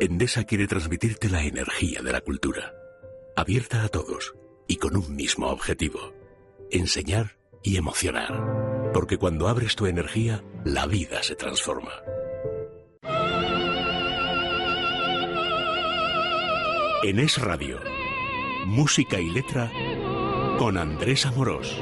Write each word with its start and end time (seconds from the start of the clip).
Endesa 0.00 0.44
quiere 0.44 0.66
transmitirte 0.66 1.28
la 1.28 1.42
energía 1.42 2.00
de 2.00 2.10
la 2.10 2.22
cultura, 2.22 2.72
abierta 3.36 3.84
a 3.84 3.88
todos 3.88 4.34
y 4.66 4.76
con 4.76 4.96
un 4.96 5.14
mismo 5.14 5.48
objetivo, 5.48 6.14
enseñar 6.70 7.36
y 7.62 7.76
emocionar. 7.76 8.92
Porque 8.94 9.18
cuando 9.18 9.46
abres 9.46 9.76
tu 9.76 9.84
energía, 9.84 10.42
la 10.64 10.86
vida 10.86 11.22
se 11.22 11.36
transforma. 11.36 11.92
En 17.02 17.18
Es 17.18 17.36
Radio, 17.36 17.78
música 18.64 19.20
y 19.20 19.28
letra 19.28 19.70
con 20.58 20.78
Andrés 20.78 21.26
Amorós. 21.26 21.78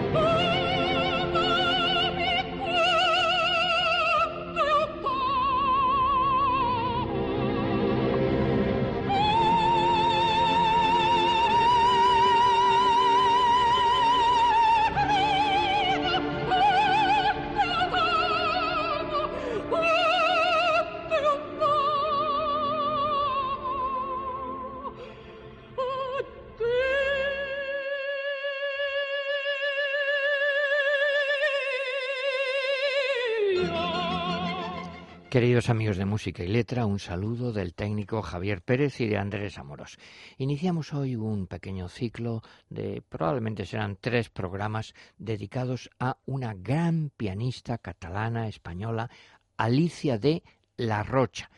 Amigos 35.68 35.98
de 35.98 36.06
Música 36.06 36.42
y 36.42 36.48
Letra, 36.48 36.86
un 36.86 36.98
saludo 36.98 37.52
del 37.52 37.74
técnico 37.74 38.22
Javier 38.22 38.62
Pérez 38.62 39.00
y 39.00 39.06
de 39.06 39.18
Andrés 39.18 39.58
Amoros. 39.58 39.98
Iniciamos 40.38 40.94
hoy 40.94 41.14
un 41.14 41.46
pequeño 41.46 41.90
ciclo 41.90 42.42
de 42.70 43.02
probablemente 43.06 43.66
serán 43.66 43.98
tres 44.00 44.30
programas 44.30 44.94
dedicados 45.18 45.90
a 45.98 46.16
una 46.24 46.54
gran 46.54 47.10
pianista 47.14 47.76
catalana 47.76 48.48
española, 48.48 49.10
Alicia 49.58 50.16
de 50.18 50.42
La 50.78 51.02
Rocha. 51.02 51.50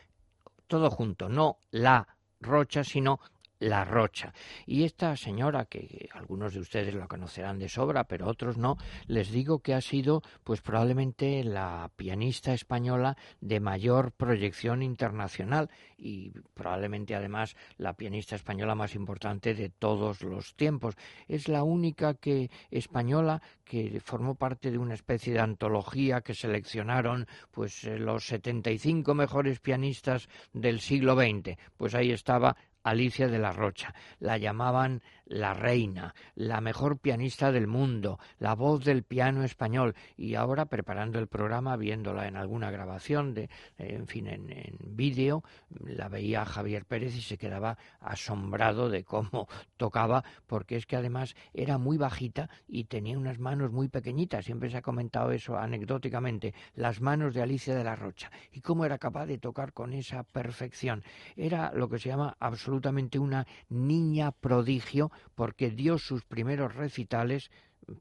Todo 0.66 0.90
junto, 0.90 1.28
no 1.28 1.58
La 1.70 2.08
Rocha, 2.40 2.82
sino 2.82 3.20
la 3.60 3.84
Rocha. 3.84 4.32
Y 4.66 4.84
esta 4.84 5.16
señora, 5.16 5.66
que 5.66 6.08
algunos 6.12 6.54
de 6.54 6.60
ustedes 6.60 6.94
la 6.94 7.06
conocerán 7.06 7.58
de 7.58 7.68
sobra, 7.68 8.04
pero 8.04 8.26
otros 8.26 8.56
no, 8.56 8.76
les 9.06 9.30
digo 9.30 9.60
que 9.60 9.74
ha 9.74 9.80
sido, 9.80 10.22
pues 10.42 10.60
probablemente 10.60 11.44
la 11.44 11.90
pianista 11.94 12.52
española 12.52 13.16
de 13.40 13.60
mayor 13.60 14.12
proyección 14.12 14.82
internacional 14.82 15.70
y 15.96 16.32
probablemente 16.54 17.14
además 17.14 17.54
la 17.76 17.92
pianista 17.92 18.34
española 18.34 18.74
más 18.74 18.94
importante 18.94 19.54
de 19.54 19.68
todos 19.68 20.22
los 20.22 20.54
tiempos. 20.54 20.96
Es 21.28 21.48
la 21.48 21.62
única 21.62 22.14
que 22.14 22.50
española 22.70 23.42
que 23.64 24.00
formó 24.00 24.34
parte 24.34 24.70
de 24.70 24.78
una 24.78 24.94
especie 24.94 25.32
de 25.32 25.40
antología 25.40 26.22
que 26.22 26.34
seleccionaron 26.34 27.26
pues 27.50 27.84
eh, 27.84 27.98
los 27.98 28.26
75 28.26 29.14
mejores 29.14 29.60
pianistas 29.60 30.28
del 30.52 30.80
siglo 30.80 31.14
XX. 31.14 31.56
Pues 31.76 31.94
ahí 31.94 32.10
estaba 32.10 32.56
Alicia 32.82 33.28
de 33.28 33.38
la 33.38 33.52
Rocha. 33.52 33.94
La 34.18 34.38
llamaban 34.38 35.02
la 35.26 35.54
reina, 35.54 36.14
la 36.34 36.60
mejor 36.60 36.98
pianista 36.98 37.52
del 37.52 37.68
mundo, 37.68 38.18
la 38.38 38.54
voz 38.54 38.84
del 38.84 39.04
piano 39.04 39.44
español. 39.44 39.94
Y 40.16 40.34
ahora, 40.34 40.66
preparando 40.66 41.18
el 41.18 41.28
programa, 41.28 41.76
viéndola 41.76 42.26
en 42.26 42.36
alguna 42.36 42.70
grabación, 42.70 43.34
de, 43.34 43.48
en 43.78 44.06
fin, 44.08 44.26
en, 44.26 44.50
en 44.50 44.76
vídeo, 44.80 45.44
la 45.84 46.08
veía 46.08 46.44
Javier 46.44 46.84
Pérez 46.84 47.14
y 47.14 47.22
se 47.22 47.38
quedaba 47.38 47.78
asombrado 48.00 48.88
de 48.88 49.04
cómo 49.04 49.46
tocaba, 49.76 50.24
porque 50.46 50.76
es 50.76 50.86
que 50.86 50.96
además 50.96 51.36
era 51.54 51.78
muy 51.78 51.96
bajita 51.96 52.50
y 52.66 52.84
tenía 52.84 53.16
unas 53.16 53.38
manos 53.38 53.70
muy 53.70 53.88
pequeñitas. 53.88 54.44
Siempre 54.44 54.70
se 54.70 54.78
ha 54.78 54.82
comentado 54.82 55.30
eso 55.30 55.56
anecdóticamente, 55.56 56.54
las 56.74 57.00
manos 57.00 57.34
de 57.34 57.42
Alicia 57.42 57.74
de 57.74 57.84
la 57.84 57.94
Rocha. 57.94 58.32
Y 58.52 58.62
cómo 58.62 58.84
era 58.84 58.98
capaz 58.98 59.26
de 59.26 59.38
tocar 59.38 59.72
con 59.72 59.92
esa 59.92 60.24
perfección. 60.24 61.04
Era 61.36 61.72
lo 61.72 61.88
que 61.88 61.98
se 61.98 62.08
llama 62.08 62.36
absolutamente 62.40 62.69
una 63.18 63.46
niña 63.68 64.32
prodigio 64.32 65.10
porque 65.34 65.70
dio 65.70 65.98
sus 65.98 66.24
primeros 66.24 66.74
recitales, 66.74 67.50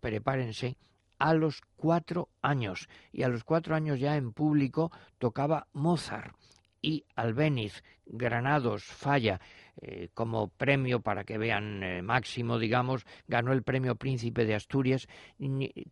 prepárense, 0.02 0.78
a 1.18 1.34
los 1.34 1.62
cuatro 1.75 2.30
años. 2.41 2.88
Y 3.12 3.24
a 3.24 3.28
los 3.28 3.44
cuatro 3.44 3.75
años 3.75 4.00
ya 4.00 4.16
en 4.16 4.31
público 4.31 4.91
tocaba 5.18 5.68
Mozart 5.74 6.35
y 6.81 7.06
Albéniz, 7.16 7.84
Granados, 8.06 8.84
Falla, 8.84 9.41
eh, 9.81 10.09
como 10.13 10.47
premio 10.47 11.01
para 11.01 11.24
que 11.24 11.38
vean 11.38 11.84
eh, 11.84 12.01
máximo, 12.01 12.57
digamos, 12.57 13.06
ganó 13.28 13.53
el 13.53 13.63
premio 13.63 13.96
Príncipe 13.96 14.46
de 14.46 14.56
Asturias, 14.56 15.07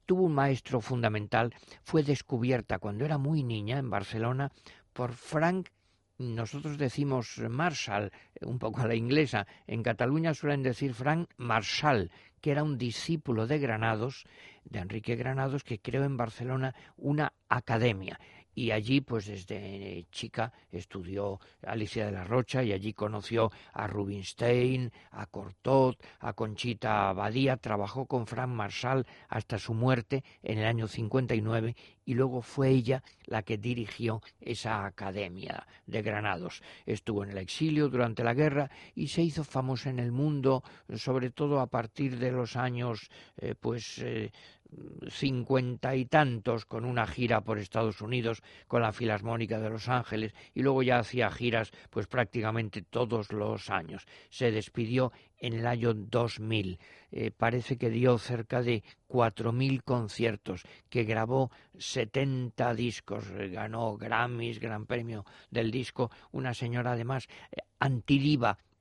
tuvo 0.05 0.23
un 0.23 0.33
maestro 0.33 0.81
fundamental, 0.81 1.53
fue 1.83 2.03
descubierta 2.03 2.79
cuando 2.79 3.05
era 3.05 3.17
muy 3.17 3.43
niña 3.43 3.77
en 3.77 3.89
Barcelona 3.89 4.51
por 4.93 5.13
Frank 5.13 5.69
nosotros 6.17 6.77
decimos 6.77 7.37
Marshall, 7.39 8.11
un 8.41 8.59
poco 8.59 8.81
a 8.81 8.87
la 8.87 8.95
inglesa. 8.95 9.45
En 9.67 9.83
Cataluña 9.83 10.33
suelen 10.33 10.63
decir 10.63 10.93
Frank 10.93 11.29
Marshall, 11.37 12.11
que 12.41 12.51
era 12.51 12.63
un 12.63 12.77
discípulo 12.77 13.47
de 13.47 13.59
Granados, 13.59 14.25
de 14.63 14.79
Enrique 14.79 15.15
Granados, 15.15 15.63
que 15.63 15.79
creó 15.79 16.03
en 16.03 16.17
Barcelona 16.17 16.75
una 16.97 17.33
academia 17.49 18.19
y 18.57 18.71
allí 18.71 19.01
pues 19.01 19.27
desde 19.27 20.07
chica 20.11 20.51
estudió 20.71 21.39
Alicia 21.61 22.07
de 22.07 22.11
la 22.11 22.23
Rocha 22.23 22.63
y 22.63 22.71
allí 22.71 22.91
conoció 22.91 23.51
a 23.71 23.85
Rubinstein, 23.85 24.91
a 25.11 25.27
Cortot, 25.27 26.03
a 26.19 26.33
Conchita 26.33 27.09
Abadía, 27.09 27.57
trabajó 27.57 28.07
con 28.07 28.25
Frank 28.25 28.49
Marshall 28.49 29.05
hasta 29.29 29.59
su 29.59 29.75
muerte 29.75 30.23
en 30.41 30.57
el 30.57 30.65
año 30.65 30.87
59 30.87 31.75
y 32.03 32.13
luego 32.15 32.41
fue 32.41 32.69
ella 32.69 33.03
la 33.25 33.43
que 33.43 33.59
dirigió 33.59 34.23
esa 34.39 34.85
academia 34.85 35.67
de 35.85 36.01
Granados. 36.01 36.63
Estuvo 36.85 37.23
en 37.23 37.31
el 37.31 37.37
exilio 37.37 37.89
durante 37.89 38.23
la 38.23 38.33
guerra 38.33 38.71
y 38.95 39.09
se 39.09 39.21
hizo 39.21 39.43
famosa 39.43 39.91
en 39.91 39.99
el 39.99 40.11
mundo, 40.11 40.63
sobre 40.95 41.29
todo 41.29 41.59
a 41.59 41.67
partir 41.67 42.17
de 42.17 42.31
los 42.31 42.55
años 42.55 43.11
eh, 43.37 43.53
pues 43.59 43.99
eh, 43.99 44.31
cincuenta 45.09 45.95
y 45.95 46.05
tantos 46.05 46.65
con 46.65 46.85
una 46.85 47.07
gira 47.07 47.41
por 47.41 47.57
Estados 47.57 48.01
Unidos 48.01 48.41
con 48.67 48.81
la 48.81 48.91
Filarmónica 48.91 49.59
de 49.59 49.69
Los 49.69 49.87
Ángeles 49.87 50.33
y 50.53 50.61
luego 50.61 50.83
ya 50.83 50.99
hacía 50.99 51.31
giras 51.31 51.71
pues 51.89 52.07
prácticamente 52.07 52.81
todos 52.81 53.31
los 53.31 53.69
años. 53.69 54.05
Se 54.29 54.51
despidió 54.51 55.11
en 55.39 55.53
el 55.53 55.67
año 55.67 55.93
2000. 55.93 56.79
Eh, 57.11 57.31
parece 57.31 57.77
que 57.77 57.89
dio 57.89 58.17
cerca 58.17 58.61
de 58.61 58.83
cuatro 59.07 59.53
mil 59.53 59.83
conciertos, 59.83 60.63
que 60.89 61.03
grabó 61.03 61.51
setenta 61.77 62.73
discos, 62.73 63.25
eh, 63.31 63.49
ganó 63.49 63.97
Grammys, 63.97 64.59
Gran 64.59 64.85
Premio 64.85 65.25
del 65.49 65.71
Disco, 65.71 66.11
una 66.31 66.53
señora 66.53 66.93
además 66.93 67.27
eh, 67.51 67.61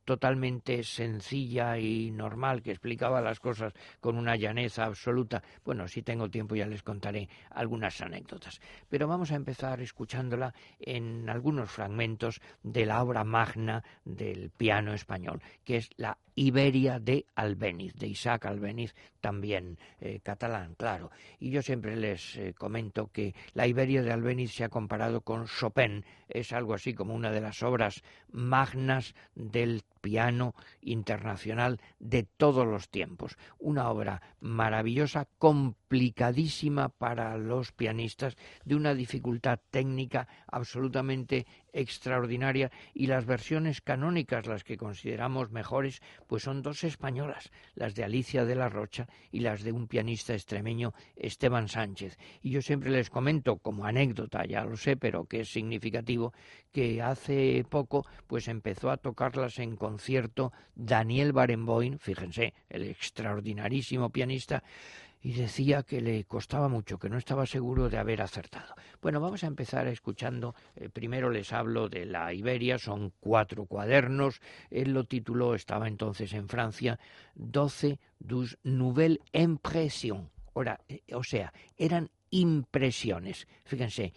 totalmente 0.07 0.85
sencilla 0.85 1.79
y 1.79 2.11
normal, 2.13 2.63
que 2.63 2.71
explicaba 2.71 3.21
las 3.21 3.41
cosas 3.41 3.75
con 4.01 4.17
una 4.17 4.37
llaneza 4.37 4.85
absoluta. 4.85 5.43
Bueno, 5.65 5.89
si 5.89 6.03
tengo 6.03 6.31
tiempo 6.31 6.55
ya 6.55 6.65
les 6.65 6.85
contaré 6.85 7.29
algunas 7.51 8.01
anécdotas. 8.01 8.61
Pero 8.89 9.09
vamos 9.09 9.33
a 9.33 9.37
empezar 9.37 9.81
escuchándola 9.83 10.55
en 10.79 11.29
algunos 11.29 11.71
fragmentos 11.71 12.41
de 12.63 12.87
la 12.87 13.03
obra 13.03 13.25
magna 13.25 13.83
del 14.05 14.51
piano 14.51 14.95
español, 14.95 15.43
que 15.65 15.79
es 15.79 15.91
la 15.97 16.17
Iberia 16.37 17.01
de 17.01 17.27
Albéniz, 17.35 17.95
de 17.95 18.07
Isaac 18.07 18.47
Albéniz, 18.47 18.95
también 19.27 19.77
eh, 20.01 20.21
catalán, 20.23 20.77
claro. 20.77 21.11
Y 21.41 21.51
yo 21.51 21.61
siempre 21.61 21.97
les 21.97 22.37
eh, 22.37 22.55
comento 22.57 23.11
que 23.11 23.35
la 23.55 23.67
Iberia 23.67 24.05
de 24.05 24.13
Albéniz 24.13 24.55
se 24.55 24.63
ha 24.63 24.69
comparado 24.69 25.23
con 25.23 25.47
Chopin, 25.49 26.05
es 26.29 26.53
algo 26.53 26.75
así 26.75 26.95
como 26.95 27.13
una 27.13 27.33
de 27.33 27.41
las 27.41 27.65
obras 27.65 28.05
magnas 28.31 29.17
del 29.35 29.83
piano 30.01 30.55
internacional 30.81 31.81
de 31.99 32.23
todos 32.23 32.69
los 32.69 32.89
tiempos. 32.89 33.37
Una 33.59 33.91
obra 33.91 34.23
maravillosa, 34.39 35.27
complicadísima 35.87 36.89
para 36.89 37.37
los 37.37 37.71
pianistas, 37.71 38.37
de 38.65 38.75
una 38.75 38.93
dificultad 38.93 39.61
técnica 39.71 40.27
absolutamente 40.49 41.47
extraordinaria 41.73 42.73
y 42.93 43.07
las 43.07 43.25
versiones 43.25 43.81
canónicas, 43.83 44.47
las 44.47 44.65
que 44.65 44.77
consideramos 44.77 45.53
mejores, 45.53 46.01
pues 46.27 46.43
son 46.43 46.63
dos 46.63 46.83
españolas, 46.83 47.53
las 47.75 47.95
de 47.95 48.03
Alicia 48.03 48.45
de 48.45 48.57
la 48.57 48.69
Rocha 48.69 49.07
y 49.31 49.41
las 49.41 49.63
de 49.63 49.73
un 49.73 49.87
pianista 49.87 50.33
extremeño, 50.33 50.93
Esteban 51.15 51.69
Sánchez. 51.69 52.19
Y 52.43 52.51
yo 52.51 52.63
siempre 52.63 52.91
les 52.91 53.11
comento, 53.11 53.59
como 53.59 53.85
anécdota, 53.85 54.45
ya 54.45 54.65
lo 54.65 54.77
sé, 54.77 54.97
pero 54.97 55.27
que 55.27 55.41
es 55.41 55.51
significativo, 55.51 56.33
que 56.73 57.01
hace 57.01 57.65
poco 57.69 58.07
pues 58.27 58.49
empezó 58.49 58.91
a 58.91 58.97
tocarlas 58.97 59.59
en 59.59 59.77
concierto 59.77 60.53
Daniel 60.75 61.33
Barenboim, 61.33 61.99
fíjense, 61.99 62.55
el 62.69 62.85
extraordinarísimo 62.85 64.11
pianista, 64.11 64.65
y 65.21 65.33
decía 65.33 65.83
que 65.83 66.01
le 66.01 66.25
costaba 66.25 66.69
mucho, 66.69 66.99
que 66.99 67.09
no 67.09 67.19
estaba 67.19 67.47
seguro 67.47 67.89
de 67.89 67.99
haber 67.99 68.23
acertado. 68.23 68.75
Bueno, 69.01 69.21
vamos 69.21 69.45
a 69.45 69.47
empezar 69.47 69.87
escuchando, 69.89 70.55
eh, 70.75 70.89
primero 70.89 71.31
les 71.31 71.53
hablo 71.53 71.89
de 71.89 72.07
la 72.07 72.33
Iberia, 72.33 72.79
son 72.79 73.13
cuatro 73.21 73.67
cuadernos, 73.67 74.41
él 74.71 74.93
lo 74.93 75.05
tituló, 75.05 75.55
estaba 75.55 75.89
entonces 75.89 76.33
en 76.33 76.49
Francia, 76.49 76.99
12 77.35 77.99
dus 78.19 78.59
nouvelles 78.63 79.19
impressions, 79.33 80.29
eh, 80.89 81.01
o 81.13 81.23
sea, 81.23 81.53
eran 81.77 82.11
impresiones, 82.31 83.47
fíjense, 83.65 84.13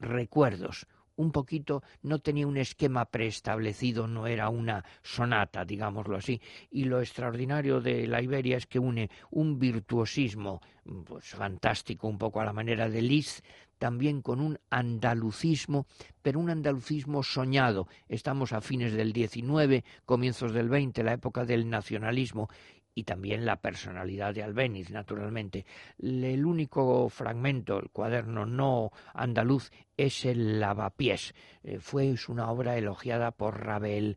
recuerdos, 0.00 0.86
un 1.18 1.32
poquito, 1.32 1.82
no 2.02 2.20
tenía 2.20 2.46
un 2.46 2.56
esquema 2.56 3.04
preestablecido, 3.04 4.06
no 4.06 4.26
era 4.26 4.48
una 4.48 4.84
sonata, 5.02 5.64
digámoslo 5.64 6.16
así. 6.16 6.40
Y 6.70 6.84
lo 6.84 7.00
extraordinario 7.00 7.80
de 7.80 8.06
la 8.06 8.22
Iberia 8.22 8.56
es 8.56 8.66
que 8.66 8.78
une 8.78 9.10
un 9.30 9.58
virtuosismo 9.58 10.60
pues, 11.04 11.30
fantástico, 11.30 12.06
un 12.06 12.18
poco 12.18 12.40
a 12.40 12.44
la 12.44 12.52
manera 12.52 12.88
de 12.88 13.02
Liszt, 13.02 13.44
también 13.78 14.22
con 14.22 14.40
un 14.40 14.58
andalucismo, 14.70 15.86
pero 16.22 16.40
un 16.40 16.50
andalucismo 16.50 17.22
soñado. 17.22 17.88
Estamos 18.08 18.52
a 18.52 18.60
fines 18.60 18.92
del 18.92 19.12
XIX, 19.12 19.84
comienzos 20.04 20.52
del 20.52 20.68
XX, 20.68 21.04
la 21.04 21.14
época 21.14 21.44
del 21.44 21.68
nacionalismo, 21.68 22.48
y 22.98 23.04
también 23.04 23.46
la 23.46 23.60
personalidad 23.60 24.34
de 24.34 24.42
Albéniz, 24.42 24.90
naturalmente. 24.90 25.64
El 26.02 26.44
único 26.44 27.08
fragmento, 27.08 27.78
el 27.78 27.90
cuaderno 27.90 28.44
no 28.44 28.90
andaluz, 29.14 29.70
es 29.96 30.24
el 30.24 30.58
lavapiés. 30.58 31.32
Eh, 31.62 31.78
fue 31.78 32.12
una 32.26 32.50
obra 32.50 32.76
elogiada 32.76 33.30
por 33.30 33.64
Ravel, 33.64 34.16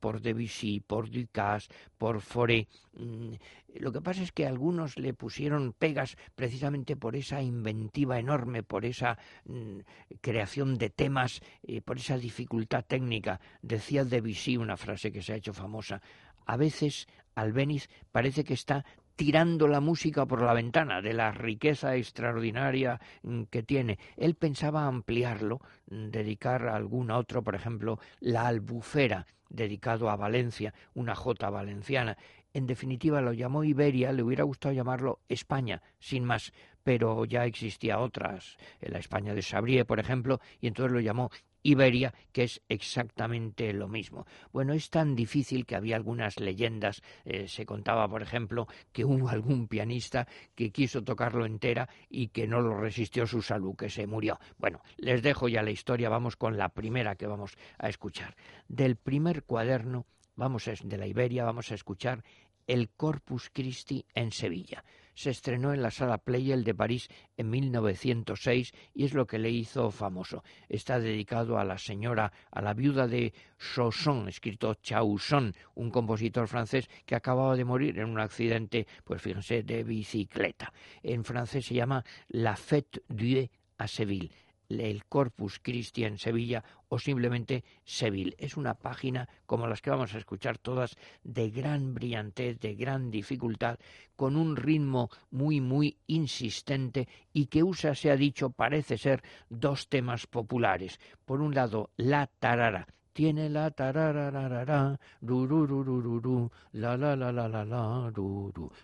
por 0.00 0.22
Debussy, 0.22 0.80
por 0.80 1.08
Ducasse, 1.08 1.68
por 1.96 2.20
Fauré. 2.20 2.66
Mm, 2.94 3.34
lo 3.78 3.92
que 3.92 4.00
pasa 4.00 4.24
es 4.24 4.32
que 4.32 4.44
algunos 4.44 4.98
le 4.98 5.14
pusieron 5.14 5.72
pegas 5.72 6.16
precisamente 6.34 6.96
por 6.96 7.14
esa 7.14 7.40
inventiva 7.40 8.18
enorme, 8.18 8.64
por 8.64 8.84
esa 8.84 9.18
mm, 9.44 9.78
creación 10.20 10.78
de 10.78 10.90
temas, 10.90 11.42
eh, 11.62 11.80
por 11.80 11.98
esa 11.98 12.18
dificultad 12.18 12.84
técnica. 12.84 13.38
Decía 13.62 14.04
Debussy 14.04 14.56
una 14.56 14.76
frase 14.76 15.12
que 15.12 15.22
se 15.22 15.32
ha 15.32 15.36
hecho 15.36 15.52
famosa. 15.52 16.02
A 16.46 16.56
veces 16.56 17.08
Albéniz 17.36 17.88
parece 18.10 18.44
que 18.44 18.54
está 18.54 18.84
tirando 19.14 19.68
la 19.68 19.80
música 19.80 20.26
por 20.26 20.42
la 20.42 20.52
ventana 20.52 21.00
de 21.00 21.14
la 21.14 21.30
riqueza 21.32 21.96
extraordinaria 21.96 23.00
mm, 23.22 23.44
que 23.44 23.62
tiene. 23.62 23.98
Él 24.16 24.34
pensaba 24.34 24.86
ampliarlo, 24.86 25.60
mm, 25.90 26.08
dedicar 26.08 26.68
a 26.68 26.76
algún 26.76 27.10
otro, 27.10 27.42
por 27.42 27.54
ejemplo, 27.54 27.98
la 28.20 28.46
albufera, 28.46 29.26
dedicado 29.48 30.10
a 30.10 30.16
Valencia, 30.16 30.74
una 30.94 31.14
jota 31.14 31.50
valenciana. 31.50 32.16
En 32.52 32.66
definitiva 32.66 33.20
lo 33.20 33.32
llamó 33.32 33.64
Iberia, 33.64 34.12
le 34.12 34.22
hubiera 34.22 34.44
gustado 34.44 34.74
llamarlo 34.74 35.20
España, 35.28 35.82
sin 35.98 36.24
más, 36.24 36.52
pero 36.82 37.24
ya 37.24 37.44
existía 37.44 37.98
otras, 37.98 38.56
la 38.80 38.98
España 38.98 39.34
de 39.34 39.42
Sabrié, 39.42 39.84
por 39.84 40.00
ejemplo, 40.00 40.40
y 40.60 40.68
entonces 40.68 40.92
lo 40.92 41.00
llamó 41.00 41.30
Iberia, 41.62 42.14
que 42.32 42.44
es 42.44 42.62
exactamente 42.68 43.72
lo 43.72 43.88
mismo. 43.88 44.26
Bueno, 44.52 44.72
es 44.72 44.90
tan 44.90 45.16
difícil 45.16 45.66
que 45.66 45.76
había 45.76 45.96
algunas 45.96 46.38
leyendas. 46.38 47.02
Eh, 47.24 47.48
se 47.48 47.66
contaba, 47.66 48.08
por 48.08 48.22
ejemplo, 48.22 48.68
que 48.92 49.04
hubo 49.04 49.28
algún 49.28 49.68
pianista 49.68 50.26
que 50.54 50.70
quiso 50.70 51.02
tocarlo 51.02 51.44
entera 51.44 51.88
y 52.08 52.28
que 52.28 52.46
no 52.46 52.60
lo 52.60 52.78
resistió 52.78 53.26
su 53.26 53.42
salud, 53.42 53.76
que 53.76 53.90
se 53.90 54.06
murió. 54.06 54.38
Bueno, 54.58 54.80
les 54.96 55.22
dejo 55.22 55.48
ya 55.48 55.62
la 55.62 55.70
historia, 55.70 56.08
vamos 56.08 56.36
con 56.36 56.56
la 56.56 56.68
primera 56.68 57.16
que 57.16 57.26
vamos 57.26 57.56
a 57.78 57.88
escuchar. 57.88 58.36
Del 58.68 58.96
primer 58.96 59.44
cuaderno, 59.44 60.06
vamos 60.36 60.68
a, 60.68 60.74
de 60.82 60.98
la 60.98 61.06
Iberia, 61.06 61.44
vamos 61.44 61.72
a 61.72 61.74
escuchar 61.74 62.22
el 62.66 62.90
Corpus 62.90 63.50
Christi 63.52 64.04
en 64.14 64.32
Sevilla 64.32 64.84
se 65.16 65.30
estrenó 65.30 65.72
en 65.72 65.82
la 65.82 65.90
sala 65.90 66.18
Pleyel 66.18 66.62
de 66.62 66.74
París 66.74 67.08
en 67.36 67.50
1906 67.50 68.72
y 68.94 69.04
es 69.06 69.14
lo 69.14 69.26
que 69.26 69.38
le 69.38 69.50
hizo 69.50 69.90
famoso. 69.90 70.44
Está 70.68 71.00
dedicado 71.00 71.58
a 71.58 71.64
la 71.64 71.78
señora, 71.78 72.32
a 72.52 72.60
la 72.60 72.74
viuda 72.74 73.08
de 73.08 73.32
Chausson, 73.58 74.28
escrito 74.28 74.74
Chausson, 74.74 75.54
un 75.74 75.90
compositor 75.90 76.46
francés 76.46 76.88
que 77.06 77.16
acababa 77.16 77.56
de 77.56 77.64
morir 77.64 77.98
en 77.98 78.10
un 78.10 78.20
accidente, 78.20 78.86
pues 79.04 79.22
fíjense, 79.22 79.62
de 79.62 79.82
bicicleta. 79.82 80.72
En 81.02 81.24
francés 81.24 81.64
se 81.64 81.74
llama 81.74 82.04
La 82.28 82.54
Fête 82.54 83.02
Dieu 83.08 83.48
à 83.78 83.88
Seville 83.88 84.30
el 84.68 85.04
Corpus 85.04 85.58
Christi 85.60 86.04
en 86.04 86.18
Sevilla 86.18 86.64
o 86.88 86.98
simplemente 86.98 87.64
Seville. 87.84 88.34
Es 88.38 88.56
una 88.56 88.74
página 88.74 89.28
como 89.46 89.66
las 89.66 89.82
que 89.82 89.90
vamos 89.90 90.14
a 90.14 90.18
escuchar 90.18 90.58
todas 90.58 90.96
de 91.24 91.50
gran 91.50 91.94
brillantez, 91.94 92.58
de 92.60 92.74
gran 92.74 93.10
dificultad, 93.10 93.78
con 94.16 94.36
un 94.36 94.56
ritmo 94.56 95.10
muy 95.30 95.60
muy 95.60 95.98
insistente 96.06 97.08
y 97.32 97.46
que 97.46 97.62
usa, 97.62 97.94
se 97.94 98.10
ha 98.10 98.16
dicho, 98.16 98.50
parece 98.50 98.98
ser 98.98 99.22
dos 99.48 99.88
temas 99.88 100.26
populares. 100.26 101.00
Por 101.24 101.40
un 101.40 101.54
lado, 101.54 101.90
la 101.96 102.26
tarara, 102.26 102.86
tiene 103.16 103.48
la 103.48 103.70
tarararara, 103.70 105.00
ru, 105.22 106.50
la 106.72 106.98
la 106.98 107.16
la 107.16 107.32
la 107.32 107.48
la 107.48 107.64
la, 107.64 108.10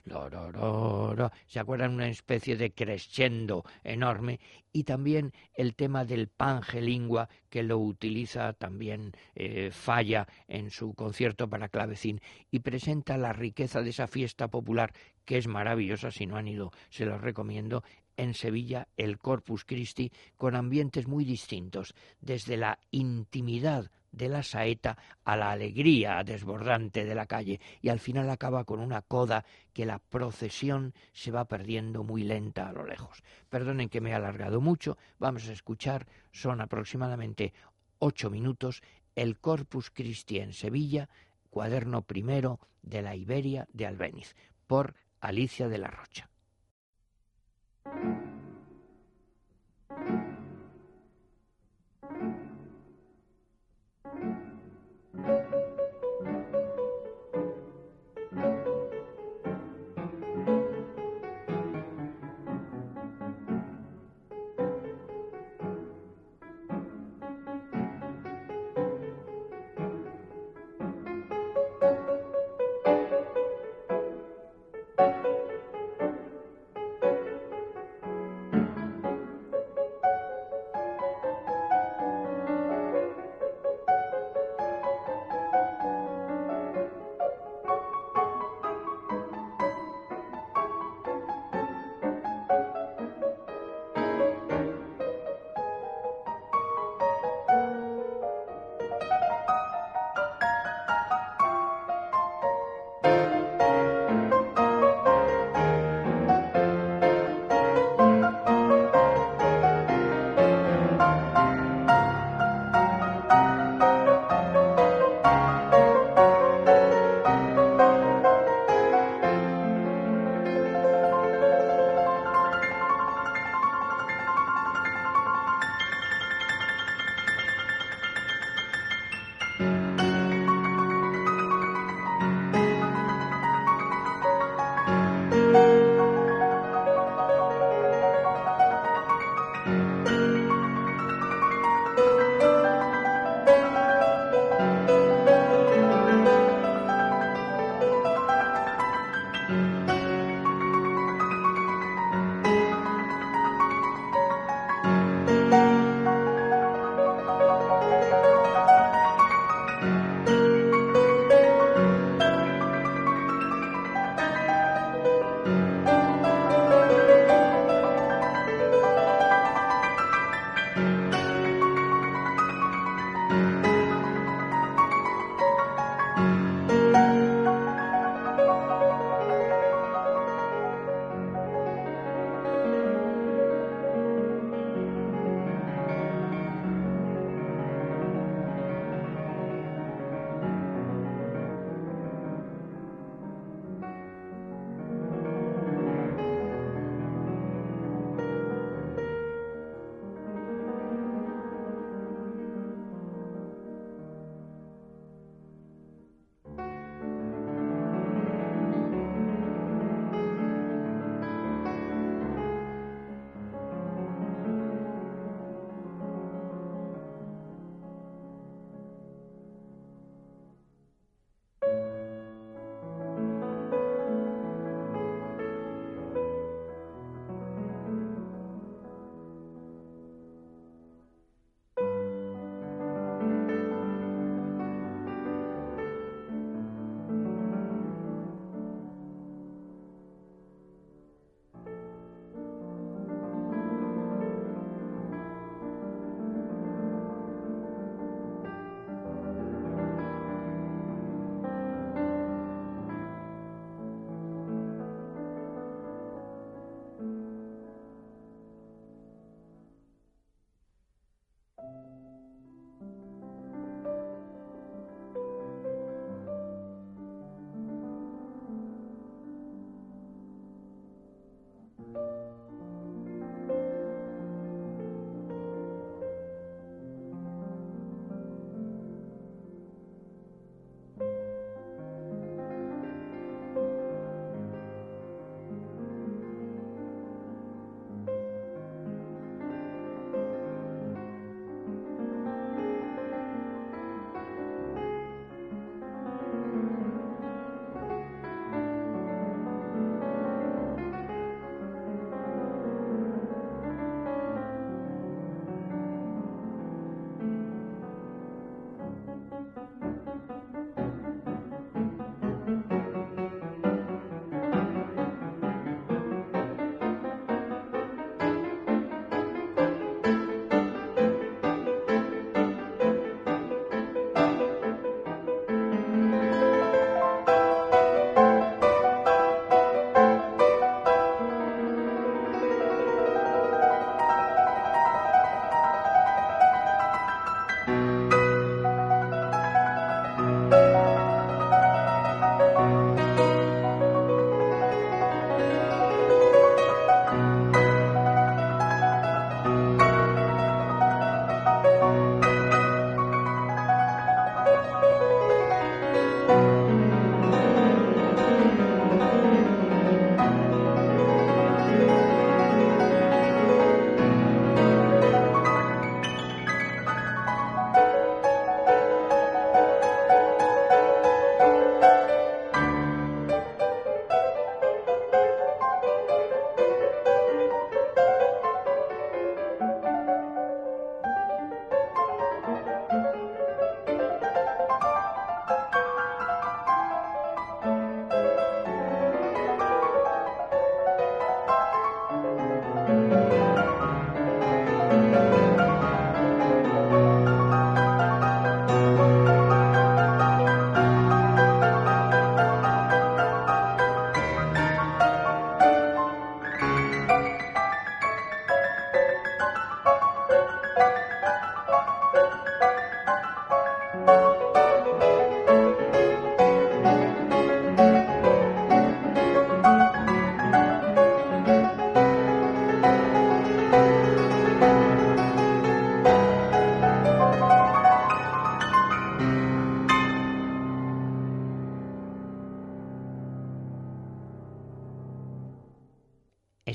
la 0.07 0.51
la 0.55 1.33
¿Se 1.47 1.61
acuerdan? 1.61 1.93
Una 1.93 2.09
especie 2.09 2.57
de 2.57 2.73
crescendo 2.73 3.63
enorme. 3.85 4.41
Y 4.73 4.85
también 4.85 5.35
el 5.53 5.75
tema 5.75 6.07
del 6.07 6.29
pangelingua, 6.29 7.29
que 7.51 7.63
lo 7.63 7.77
utiliza 7.77 8.55
también 8.55 9.13
eh, 9.35 9.69
Falla 9.71 10.27
en 10.49 10.71
su 10.71 10.95
concierto 10.95 11.51
para 11.51 11.69
clavecín, 11.69 12.23
y 12.51 12.61
presenta 12.61 13.19
la 13.19 13.35
riqueza 13.35 13.83
de 13.83 13.91
esa 13.91 14.07
fiesta 14.07 14.49
popular, 14.49 14.95
que 15.27 15.37
es 15.37 15.47
maravillosa, 15.47 16.11
si 16.11 16.25
no 16.25 16.39
han 16.39 16.49
ido, 16.49 16.73
se 16.89 17.05
los 17.05 17.21
recomiendo, 17.21 17.85
en 18.17 18.33
Sevilla 18.33 18.89
el 18.97 19.19
Corpus 19.19 19.67
Christi 19.67 20.11
con 20.39 20.57
ambientes 20.57 21.07
muy 21.07 21.27
distintos, 21.27 21.95
desde 22.23 22.57
la 22.57 22.79
intimidad 22.91 23.91
de 24.13 24.29
la 24.29 24.43
saeta 24.43 24.97
a 25.25 25.37
la 25.37 25.51
alegría 25.51 26.23
desbordante 26.23 27.05
de 27.05 27.15
la 27.15 27.27
calle 27.27 27.61
y 27.81 27.89
al 27.89 27.99
final 27.99 28.31
acaba 28.31 28.65
con 28.65 28.81
una 28.81 29.03
coda 29.03 29.45
que 29.73 29.87
la 29.87 29.99
procesión 29.99 30.95
se 31.13 31.31
va 31.31 31.47
perdiendo 31.47 32.05
muy 32.05 32.23
lenta 32.23 32.69
a 32.69 32.73
lo 32.73 32.85
lejos. 32.85 33.23
Perdonen 33.49 33.89
que 33.89 34.01
me 34.01 34.11
he 34.11 34.15
alargado 34.15 34.61
mucho, 34.61 34.99
vamos 35.19 35.49
a 35.49 35.53
escuchar, 35.53 36.07
son 36.31 36.61
aproximadamente 36.61 37.53
ocho 37.99 38.31
minutos, 38.31 38.83
el 39.15 39.39
Corpus 39.39 39.91
Christi 39.91 40.39
en 40.39 40.53
Sevilla, 40.53 41.09
cuaderno 41.51 42.03
primero 42.03 42.61
de 42.83 43.03
la 43.03 43.15
Iberia 43.15 43.67
de 43.73 43.87
Albéniz, 43.87 44.35
por 44.67 44.95
Alicia 45.21 45.69
de 45.69 45.79
la 45.79 45.89
Rocha. 45.89 46.29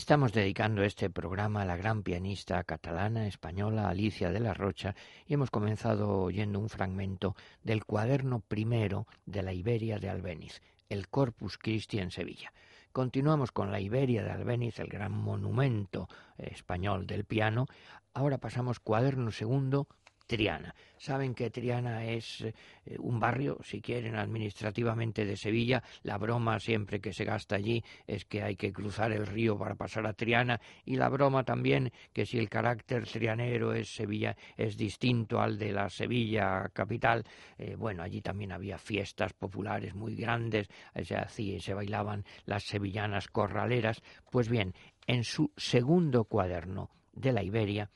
Estamos 0.08 0.32
dedicando 0.32 0.84
este 0.84 1.10
programa 1.10 1.64
a 1.64 1.66
la 1.66 1.76
gran 1.76 2.02
pianista 2.02 2.64
catalana 2.64 3.28
española 3.28 3.90
Alicia 3.90 4.32
de 4.32 4.40
la 4.40 4.54
Rocha 4.54 4.96
y 5.26 5.34
hemos 5.34 5.52
comenzado 5.52 6.22
oyendo 6.22 6.62
un 6.62 6.70
fragmento 6.70 7.36
del 7.62 7.84
cuaderno 7.84 8.40
primero 8.40 9.06
de 9.26 9.44
la 9.44 9.52
Iberia 9.52 10.00
de 10.00 10.10
Albéniz, 10.10 10.62
el 10.88 11.10
Corpus 11.10 11.58
Christi 11.58 12.00
en 12.00 12.12
Sevilla. 12.12 12.54
Continuamos 12.94 13.52
con 13.52 13.70
la 13.70 13.82
Iberia 13.82 14.24
de 14.24 14.32
Albéniz, 14.32 14.80
el 14.80 14.88
gran 14.88 15.12
monumento 15.12 16.08
español 16.38 17.06
del 17.06 17.26
piano. 17.26 17.66
Ahora 18.14 18.38
pasamos 18.38 18.80
cuaderno 18.80 19.32
segundo, 19.32 19.90
Triana. 20.28 20.76
Saben 20.98 21.34
que 21.34 21.50
Triana 21.50 22.06
es 22.06 22.42
eh, 22.42 22.54
un 23.00 23.20
barrio, 23.20 23.58
si 23.64 23.82
quieren, 23.82 24.16
administrativamente 24.16 25.26
de 25.26 25.36
Sevilla. 25.36 25.82
La 26.04 26.18
broma 26.18 26.60
siempre 26.60 27.00
que 27.00 27.14
se 27.14 27.24
gasta 27.24 27.56
allí 27.56 27.84
es 28.06 28.26
que 28.26 28.44
hay 28.44 28.56
que 28.56 28.72
cruzar 28.72 29.12
el 29.12 29.26
río 29.26 29.58
para 29.58 29.76
pasar 29.76 30.06
a 30.06 30.14
Triana 30.14 30.60
y 30.86 30.96
la 30.96 31.10
broma 31.10 31.44
también 31.44 31.92
que 32.14 32.26
si 32.26 32.38
el 32.38 32.50
carácter 32.50 33.08
trianero 33.08 33.74
es 33.74 33.90
Sevilla 33.90 34.36
es 34.56 34.78
distinto 34.78 35.40
al 35.40 35.58
de 35.58 35.72
la 35.72 35.90
Sevilla 35.90 36.70
capital, 36.74 37.24
eh, 37.58 37.76
bueno, 37.76 38.04
allí 38.04 38.22
también 38.22 38.52
había 38.52 38.78
fiestas 38.78 39.34
populares 39.34 39.96
muy 39.96 40.16
grandes, 40.16 40.68
se 41.04 41.16
hacía 41.16 41.48
se 41.60 41.74
bailaban 41.74 42.26
las 42.46 42.64
sevillanas 42.64 43.28
corraleras. 43.28 44.02
Pues 44.30 44.50
bien, 44.50 44.74
en 45.06 45.24
su 45.24 45.52
segundo 45.56 46.26
cuaderno 46.26 46.90
de 47.14 47.32
la 47.32 47.44
Iberia, 47.44 47.90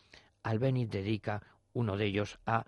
Albéniz 0.43 0.89
dedica 0.89 1.41
uno 1.73 1.97
de 1.97 2.05
ellos 2.05 2.39
a 2.45 2.65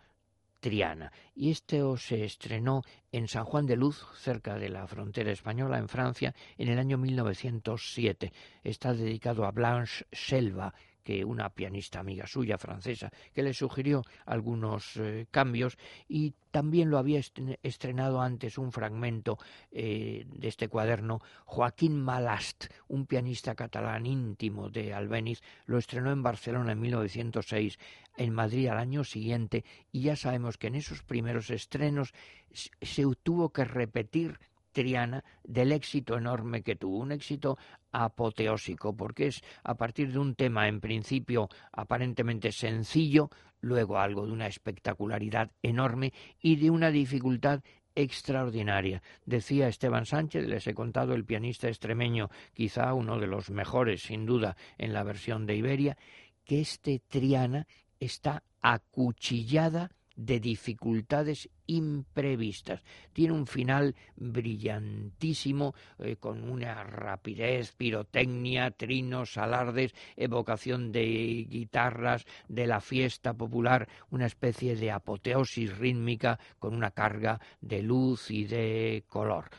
Triana. 0.59 1.11
Y 1.35 1.51
este 1.51 1.81
se 1.97 2.23
estrenó 2.23 2.83
en 3.11 3.27
San 3.27 3.43
Juan 3.43 3.65
de 3.65 3.75
Luz, 3.75 4.05
cerca 4.15 4.55
de 4.55 4.69
la 4.69 4.87
frontera 4.87 5.31
española, 5.31 5.77
en 5.77 5.89
Francia, 5.89 6.33
en 6.57 6.69
el 6.69 6.79
año 6.79 6.97
1907. 6.97 8.31
Está 8.63 8.93
dedicado 8.93 9.45
a 9.45 9.51
Blanche 9.51 10.05
Selva, 10.11 10.73
que 11.03 11.23
una 11.25 11.49
pianista 11.49 11.99
amiga 11.99 12.25
suya, 12.25 12.57
francesa, 12.57 13.11
que 13.33 13.43
le 13.43 13.53
sugirió 13.53 14.03
algunos 14.25 14.97
eh, 14.97 15.27
cambios 15.29 15.77
y 16.07 16.33
también 16.51 16.89
lo 16.89 16.97
había 16.97 17.19
estrenado 17.63 18.21
antes 18.21 18.57
un 18.57 18.71
fragmento 18.71 19.37
eh, 19.71 20.25
de 20.27 20.47
este 20.47 20.67
cuaderno. 20.67 21.21
Joaquín 21.45 21.99
Malast, 22.01 22.65
un 22.87 23.05
pianista 23.05 23.55
catalán 23.55 24.05
íntimo 24.05 24.69
de 24.69 24.93
Albéniz, 24.93 25.41
lo 25.65 25.77
estrenó 25.77 26.11
en 26.11 26.23
Barcelona 26.23 26.71
en 26.71 26.79
1906, 26.79 27.79
en 28.17 28.33
Madrid 28.33 28.67
al 28.67 28.77
año 28.77 29.03
siguiente, 29.03 29.65
y 29.91 30.01
ya 30.01 30.15
sabemos 30.15 30.57
que 30.57 30.67
en 30.67 30.75
esos 30.75 31.01
primeros 31.03 31.49
estrenos 31.49 32.13
se 32.53 33.03
tuvo 33.23 33.49
que 33.49 33.65
repetir 33.65 34.39
Triana 34.73 35.23
del 35.43 35.71
éxito 35.71 36.17
enorme 36.17 36.63
que 36.63 36.75
tuvo, 36.75 36.97
un 36.97 37.11
éxito 37.11 37.57
apoteósico, 37.93 38.97
porque 38.97 39.27
es 39.27 39.41
a 39.63 39.75
partir 39.75 40.11
de 40.11 40.19
un 40.19 40.35
tema 40.35 40.67
en 40.67 40.81
principio 40.81 41.47
aparentemente 41.71 42.51
sencillo, 42.51 43.29
luego 43.61 43.99
algo 43.99 44.25
de 44.25 44.33
una 44.33 44.47
espectacularidad 44.47 45.51
enorme 45.61 46.11
y 46.41 46.57
de 46.57 46.69
una 46.69 46.91
dificultad 46.91 47.61
extraordinaria. 47.95 49.01
Decía 49.25 49.67
Esteban 49.67 50.05
Sánchez, 50.05 50.47
les 50.47 50.67
he 50.67 50.73
contado, 50.73 51.13
el 51.13 51.25
pianista 51.25 51.67
extremeño, 51.67 52.29
quizá 52.53 52.93
uno 52.93 53.19
de 53.19 53.27
los 53.27 53.51
mejores, 53.51 54.01
sin 54.01 54.25
duda, 54.25 54.57
en 54.77 54.93
la 54.93 55.03
versión 55.03 55.45
de 55.45 55.55
Iberia, 55.55 55.97
que 56.43 56.59
este 56.59 56.99
Triana 57.07 57.67
está 57.99 58.43
acuchillada 58.61 59.91
de 60.15 60.39
dificultades 60.39 61.49
imprevistas. 61.65 62.83
Tiene 63.13 63.33
un 63.33 63.47
final 63.47 63.95
brillantísimo, 64.15 65.73
eh, 65.99 66.17
con 66.17 66.49
una 66.49 66.83
rapidez, 66.83 67.73
pirotecnia, 67.73 68.71
trinos, 68.71 69.37
alardes, 69.37 69.93
evocación 70.15 70.91
de 70.91 71.45
guitarras, 71.49 72.25
de 72.47 72.67
la 72.67 72.79
fiesta 72.79 73.33
popular, 73.33 73.87
una 74.11 74.25
especie 74.25 74.75
de 74.75 74.91
apoteosis 74.91 75.77
rítmica 75.77 76.39
con 76.59 76.75
una 76.75 76.91
carga 76.91 77.39
de 77.61 77.81
luz 77.81 78.29
y 78.31 78.45
de 78.45 79.03
color 79.07 79.49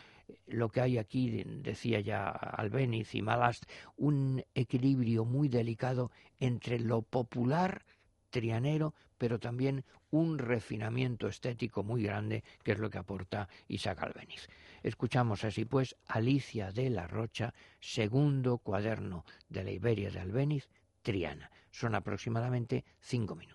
lo 0.46 0.68
que 0.68 0.80
hay 0.80 0.98
aquí, 0.98 1.42
decía 1.44 2.00
ya 2.00 2.28
Albéniz 2.28 3.14
y 3.14 3.22
Malast, 3.22 3.64
un 3.96 4.42
equilibrio 4.54 5.24
muy 5.24 5.48
delicado 5.48 6.10
entre 6.38 6.78
lo 6.78 7.02
popular 7.02 7.84
trianero, 8.30 8.94
pero 9.18 9.38
también 9.38 9.84
un 10.10 10.38
refinamiento 10.38 11.28
estético 11.28 11.82
muy 11.82 12.02
grande, 12.02 12.44
que 12.62 12.72
es 12.72 12.78
lo 12.78 12.90
que 12.90 12.98
aporta 12.98 13.48
Isaac 13.68 14.02
Albeniz. 14.02 14.48
Escuchamos 14.82 15.44
así 15.44 15.64
pues 15.64 15.96
Alicia 16.06 16.72
de 16.72 16.90
la 16.90 17.06
Rocha, 17.06 17.54
segundo 17.80 18.58
cuaderno 18.58 19.24
de 19.48 19.64
la 19.64 19.70
Iberia 19.70 20.10
de 20.10 20.20
Albeniz, 20.20 20.68
Triana. 21.02 21.50
Son 21.70 21.94
aproximadamente 21.94 22.84
cinco 23.00 23.34
minutos. 23.34 23.53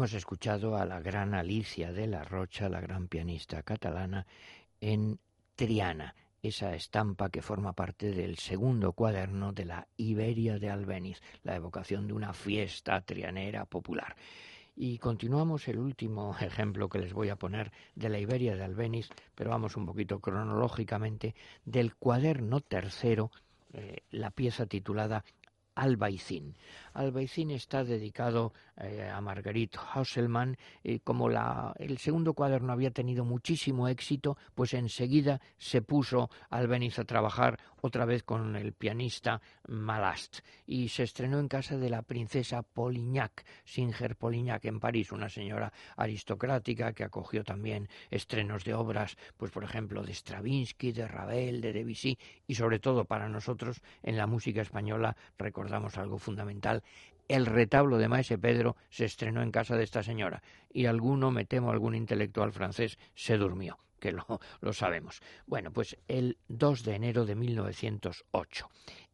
Hemos 0.00 0.14
escuchado 0.14 0.78
a 0.78 0.86
la 0.86 0.98
gran 0.98 1.34
Alicia 1.34 1.92
de 1.92 2.06
la 2.06 2.24
Rocha, 2.24 2.70
la 2.70 2.80
gran 2.80 3.06
pianista 3.06 3.62
catalana, 3.62 4.26
en 4.80 5.18
Triana, 5.54 6.14
esa 6.42 6.74
estampa 6.74 7.28
que 7.28 7.42
forma 7.42 7.74
parte 7.74 8.10
del 8.12 8.38
segundo 8.38 8.94
cuaderno 8.94 9.52
de 9.52 9.66
la 9.66 9.86
Iberia 9.98 10.58
de 10.58 10.70
Albeniz, 10.70 11.20
la 11.42 11.54
evocación 11.54 12.06
de 12.06 12.14
una 12.14 12.32
fiesta 12.32 13.02
trianera 13.02 13.66
popular. 13.66 14.16
Y 14.74 14.96
continuamos 14.96 15.68
el 15.68 15.78
último 15.78 16.34
ejemplo 16.40 16.88
que 16.88 16.98
les 16.98 17.12
voy 17.12 17.28
a 17.28 17.36
poner 17.36 17.70
de 17.94 18.08
la 18.08 18.18
Iberia 18.18 18.56
de 18.56 18.64
Albeniz, 18.64 19.10
pero 19.34 19.50
vamos 19.50 19.76
un 19.76 19.84
poquito 19.84 20.18
cronológicamente, 20.18 21.34
del 21.66 21.94
cuaderno 21.94 22.62
tercero, 22.62 23.30
eh, 23.74 23.98
la 24.12 24.30
pieza 24.30 24.64
titulada 24.64 25.26
Albaicín. 25.74 26.56
Albaicín 26.94 27.50
está 27.50 27.84
dedicado 27.84 28.52
eh, 28.76 29.08
a 29.08 29.20
Marguerite 29.20 29.78
Hasselmann. 29.92 30.56
y 30.82 31.00
como 31.00 31.28
la, 31.28 31.72
el 31.78 31.98
segundo 31.98 32.34
cuaderno 32.34 32.72
había 32.72 32.90
tenido 32.90 33.24
muchísimo 33.24 33.88
éxito, 33.88 34.36
pues 34.54 34.74
enseguida 34.74 35.40
se 35.58 35.82
puso 35.82 36.30
Albeniz 36.48 36.98
a 36.98 37.04
trabajar 37.04 37.58
otra 37.82 38.04
vez 38.04 38.22
con 38.22 38.56
el 38.56 38.72
pianista 38.72 39.40
Malast 39.68 40.40
y 40.66 40.88
se 40.88 41.02
estrenó 41.02 41.38
en 41.38 41.48
casa 41.48 41.76
de 41.76 41.90
la 41.90 42.02
princesa 42.02 42.62
Polignac, 42.62 43.44
Singer 43.64 44.16
Polignac 44.16 44.64
en 44.64 44.80
París, 44.80 45.12
una 45.12 45.28
señora 45.28 45.72
aristocrática 45.96 46.92
que 46.92 47.04
acogió 47.04 47.44
también 47.44 47.88
estrenos 48.10 48.64
de 48.64 48.74
obras, 48.74 49.16
pues 49.36 49.50
por 49.50 49.64
ejemplo 49.64 50.02
de 50.02 50.14
Stravinsky, 50.14 50.92
de 50.92 51.08
Ravel, 51.08 51.60
de 51.60 51.72
Debussy 51.72 52.18
y 52.46 52.54
sobre 52.54 52.78
todo 52.78 53.04
para 53.04 53.28
nosotros 53.28 53.80
en 54.02 54.16
la 54.16 54.26
música 54.26 54.62
española 54.62 55.16
recordamos 55.38 55.96
algo 55.98 56.18
fundamental 56.18 56.79
el 57.28 57.46
retablo 57.46 57.98
de 57.98 58.08
Maese 58.08 58.38
Pedro 58.38 58.76
se 58.90 59.04
estrenó 59.04 59.42
en 59.42 59.52
casa 59.52 59.76
de 59.76 59.84
esta 59.84 60.02
señora 60.02 60.42
y 60.72 60.86
alguno, 60.86 61.30
me 61.30 61.44
temo, 61.44 61.70
algún 61.70 61.94
intelectual 61.94 62.52
francés 62.52 62.98
se 63.14 63.36
durmió, 63.36 63.78
que 64.00 64.12
lo, 64.12 64.26
lo 64.60 64.72
sabemos. 64.72 65.20
Bueno, 65.46 65.72
pues 65.72 65.96
el 66.08 66.38
2 66.48 66.84
de 66.84 66.94
enero 66.94 67.26
de 67.26 67.36
1908. 67.36 68.68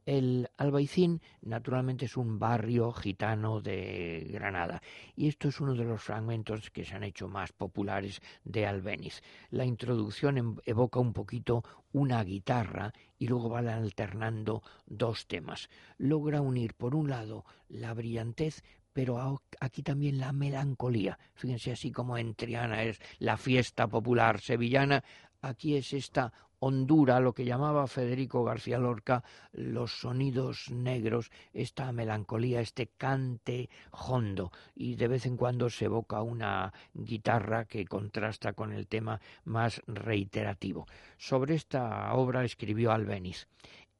El 0.06 0.48
Albaicín, 0.56 1.20
naturalmente, 1.42 2.04
es 2.04 2.16
un 2.16 2.38
barrio 2.38 2.92
gitano 2.92 3.60
de 3.60 4.28
Granada 4.30 4.80
y 5.16 5.26
esto 5.26 5.48
es 5.48 5.60
uno 5.60 5.74
de 5.74 5.82
los 5.82 6.00
fragmentos 6.00 6.70
que 6.70 6.84
se 6.84 6.94
han 6.94 7.02
hecho 7.02 7.26
más 7.26 7.52
populares 7.52 8.22
de 8.44 8.66
Albeniz. 8.66 9.20
La 9.50 9.64
introducción 9.64 10.38
em, 10.38 10.56
evoca 10.64 11.00
un 11.00 11.12
poquito 11.12 11.64
una 11.90 12.22
guitarra 12.22 12.92
y 13.18 13.26
luego 13.26 13.48
van 13.48 13.66
alternando 13.66 14.62
dos 14.86 15.26
temas. 15.26 15.68
Logra 15.98 16.40
unir, 16.40 16.74
por 16.74 16.94
un 16.94 17.10
lado, 17.10 17.44
la 17.68 17.92
brillantez, 17.92 18.62
pero 18.92 19.42
aquí 19.58 19.82
también 19.82 20.20
la 20.20 20.32
melancolía. 20.32 21.18
Fíjense 21.34 21.72
así 21.72 21.90
como 21.90 22.16
en 22.16 22.36
Triana 22.36 22.84
es 22.84 23.00
la 23.18 23.36
fiesta 23.36 23.88
popular 23.88 24.40
sevillana, 24.40 25.02
aquí 25.42 25.74
es 25.74 25.92
esta 25.92 26.32
hondura, 26.58 27.20
lo 27.20 27.32
que 27.32 27.44
llamaba 27.44 27.86
Federico 27.86 28.44
García 28.44 28.78
Lorca 28.78 29.24
los 29.52 30.00
sonidos 30.00 30.70
negros, 30.70 31.30
esta 31.52 31.92
melancolía, 31.92 32.60
este 32.60 32.88
cante 32.88 33.68
hondo, 33.90 34.52
y 34.74 34.96
de 34.96 35.08
vez 35.08 35.26
en 35.26 35.36
cuando 35.36 35.70
se 35.70 35.86
evoca 35.86 36.22
una 36.22 36.72
guitarra 36.94 37.64
que 37.64 37.86
contrasta 37.86 38.52
con 38.52 38.72
el 38.72 38.86
tema 38.86 39.20
más 39.44 39.82
reiterativo. 39.86 40.86
Sobre 41.16 41.54
esta 41.54 42.12
obra 42.14 42.44
escribió 42.44 42.92
Albeniz. 42.92 43.48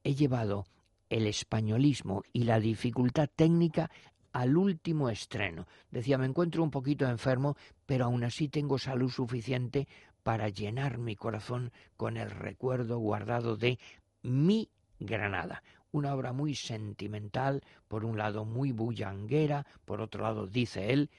He 0.05 0.15
llevado 0.15 0.65
el 1.09 1.27
españolismo 1.27 2.23
y 2.33 2.45
la 2.45 2.61
dificultad 2.61 3.29
técnica 3.35 3.91
al 4.33 4.57
último 4.57 5.09
estreno. 5.09 5.67
Decía, 5.91 6.19
me 6.19 6.27
encuentro 6.27 6.63
un 6.63 6.71
poquito 6.71 7.09
enfermo, 7.09 7.57
pero 7.87 8.05
aún 8.05 8.23
así 8.23 8.49
tengo 8.49 8.79
salud 8.79 9.11
suficiente 9.11 9.89
para 10.27 10.49
llenar 10.49 10.99
mi 10.99 11.15
corazón 11.15 11.71
con 11.97 12.17
el 12.17 12.33
recuerdo 12.33 12.99
guardado 12.99 13.57
de 13.57 13.79
mi 14.23 14.69
Granada, 14.99 15.63
una 15.93 16.13
obra 16.13 16.33
muy 16.33 16.57
sentimental, 16.57 17.63
por 17.87 18.05
un 18.05 18.19
lado 18.19 18.45
muy 18.45 18.73
bullanguera, 18.73 19.65
por 19.85 20.01
otro 20.01 20.25
lado 20.25 20.49
dice 20.49 20.93
él, 20.93 21.11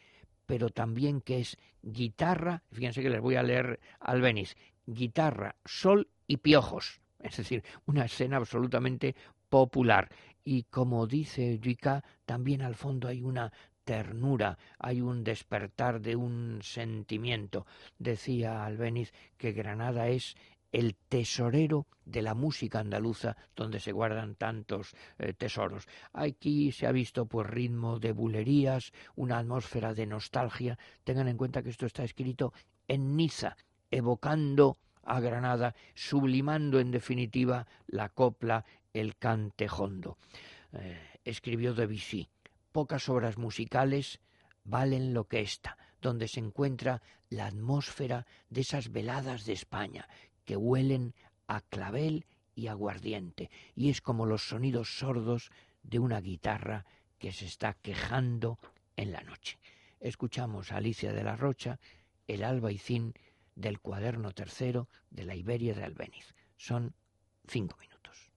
pero 0.46 0.72
también 0.72 1.22
que 1.22 1.40
es 1.40 1.58
guitarra, 1.82 2.64
fíjense 2.74 3.02
que 3.02 3.10
les 3.10 3.22
voy 3.22 3.36
a 3.36 3.44
leer 3.44 3.80
Albeniz, 4.02 4.58
guitarra, 4.86 5.56
sol 5.64 6.10
y 6.28 6.36
piojos, 6.36 7.00
es 7.20 7.38
decir, 7.38 7.64
una 7.86 8.04
escena 8.04 8.36
absolutamente 8.36 9.16
popular. 9.48 10.10
Y 10.44 10.64
como 10.64 11.08
dice 11.08 11.58
Duca, 11.60 12.04
también 12.26 12.62
al 12.62 12.76
fondo 12.76 13.08
hay 13.08 13.24
una 13.24 13.54
ternura, 13.88 14.58
hay 14.80 15.00
un 15.00 15.24
despertar 15.24 16.02
de 16.02 16.18
un 16.18 16.60
sentimiento. 16.62 17.66
Decía 17.98 18.66
Albeniz 18.66 19.14
que 19.38 19.54
Granada 19.54 20.10
es 20.10 20.36
el 20.74 20.94
tesorero 21.08 21.88
de 22.04 22.22
la 22.22 22.34
música 22.34 22.82
andaluza 22.82 23.38
donde 23.56 23.80
se 23.80 23.94
guardan 23.94 24.36
tantos 24.36 24.94
eh, 25.20 25.32
tesoros. 25.32 25.88
Aquí 26.12 26.74
se 26.74 26.86
ha 26.86 26.92
visto 26.92 27.28
pues 27.28 27.48
ritmo 27.48 27.98
de 27.98 28.12
bulerías, 28.12 28.92
una 29.16 29.38
atmósfera 29.38 29.94
de 29.94 30.06
nostalgia. 30.06 30.78
Tengan 31.06 31.30
en 31.30 31.38
cuenta 31.38 31.64
que 31.64 31.70
esto 31.70 31.86
está 31.86 32.04
escrito 32.04 32.52
en 32.90 33.16
Niza, 33.16 33.56
evocando 33.90 34.78
a 35.04 35.22
Granada, 35.22 35.76
sublimando 35.96 36.82
en 36.82 36.92
definitiva 36.92 37.66
la 37.88 38.10
copla, 38.10 38.66
el 38.92 39.16
cantejondo. 39.16 40.18
Eh, 40.74 41.00
escribió 41.24 41.74
Debussy 41.74 42.28
pocas 42.72 43.10
obras 43.10 43.38
musicales 43.38 44.20
valen 44.64 45.14
lo 45.14 45.28
que 45.28 45.42
esta, 45.42 45.78
donde 46.02 46.28
se 46.28 46.40
encuentra 46.40 47.02
la 47.30 47.48
atmósfera 47.48 48.26
de 48.50 48.62
esas 48.62 48.92
veladas 48.92 49.46
de 49.46 49.54
España 49.54 50.08
que 50.46 50.56
huelen 50.56 51.14
a 51.48 51.62
clavel 51.62 52.26
y 52.56 52.68
aguardiente, 52.68 53.50
y 53.76 53.90
es 53.90 54.02
como 54.02 54.26
los 54.26 54.48
sonidos 54.48 54.98
sordos 54.98 55.52
de 55.84 56.00
una 56.00 56.20
guitarra 56.22 56.86
que 57.18 57.32
se 57.32 57.46
está 57.46 57.74
quejando 57.74 58.60
en 58.96 59.12
la 59.12 59.22
noche. 59.22 59.60
Escuchamos 60.00 60.72
a 60.72 60.78
Alicia 60.78 61.14
de 61.14 61.24
la 61.24 61.36
Rocha, 61.36 61.80
el 62.28 62.44
albaicín 62.44 63.14
del 63.56 63.80
cuaderno 63.80 64.32
tercero 64.32 64.88
de 65.10 65.26
la 65.26 65.36
Iberia 65.36 65.74
de 65.74 65.84
Albeniz. 65.84 66.34
Son 66.58 66.94
cinco 67.48 67.78
minutos. 67.78 68.32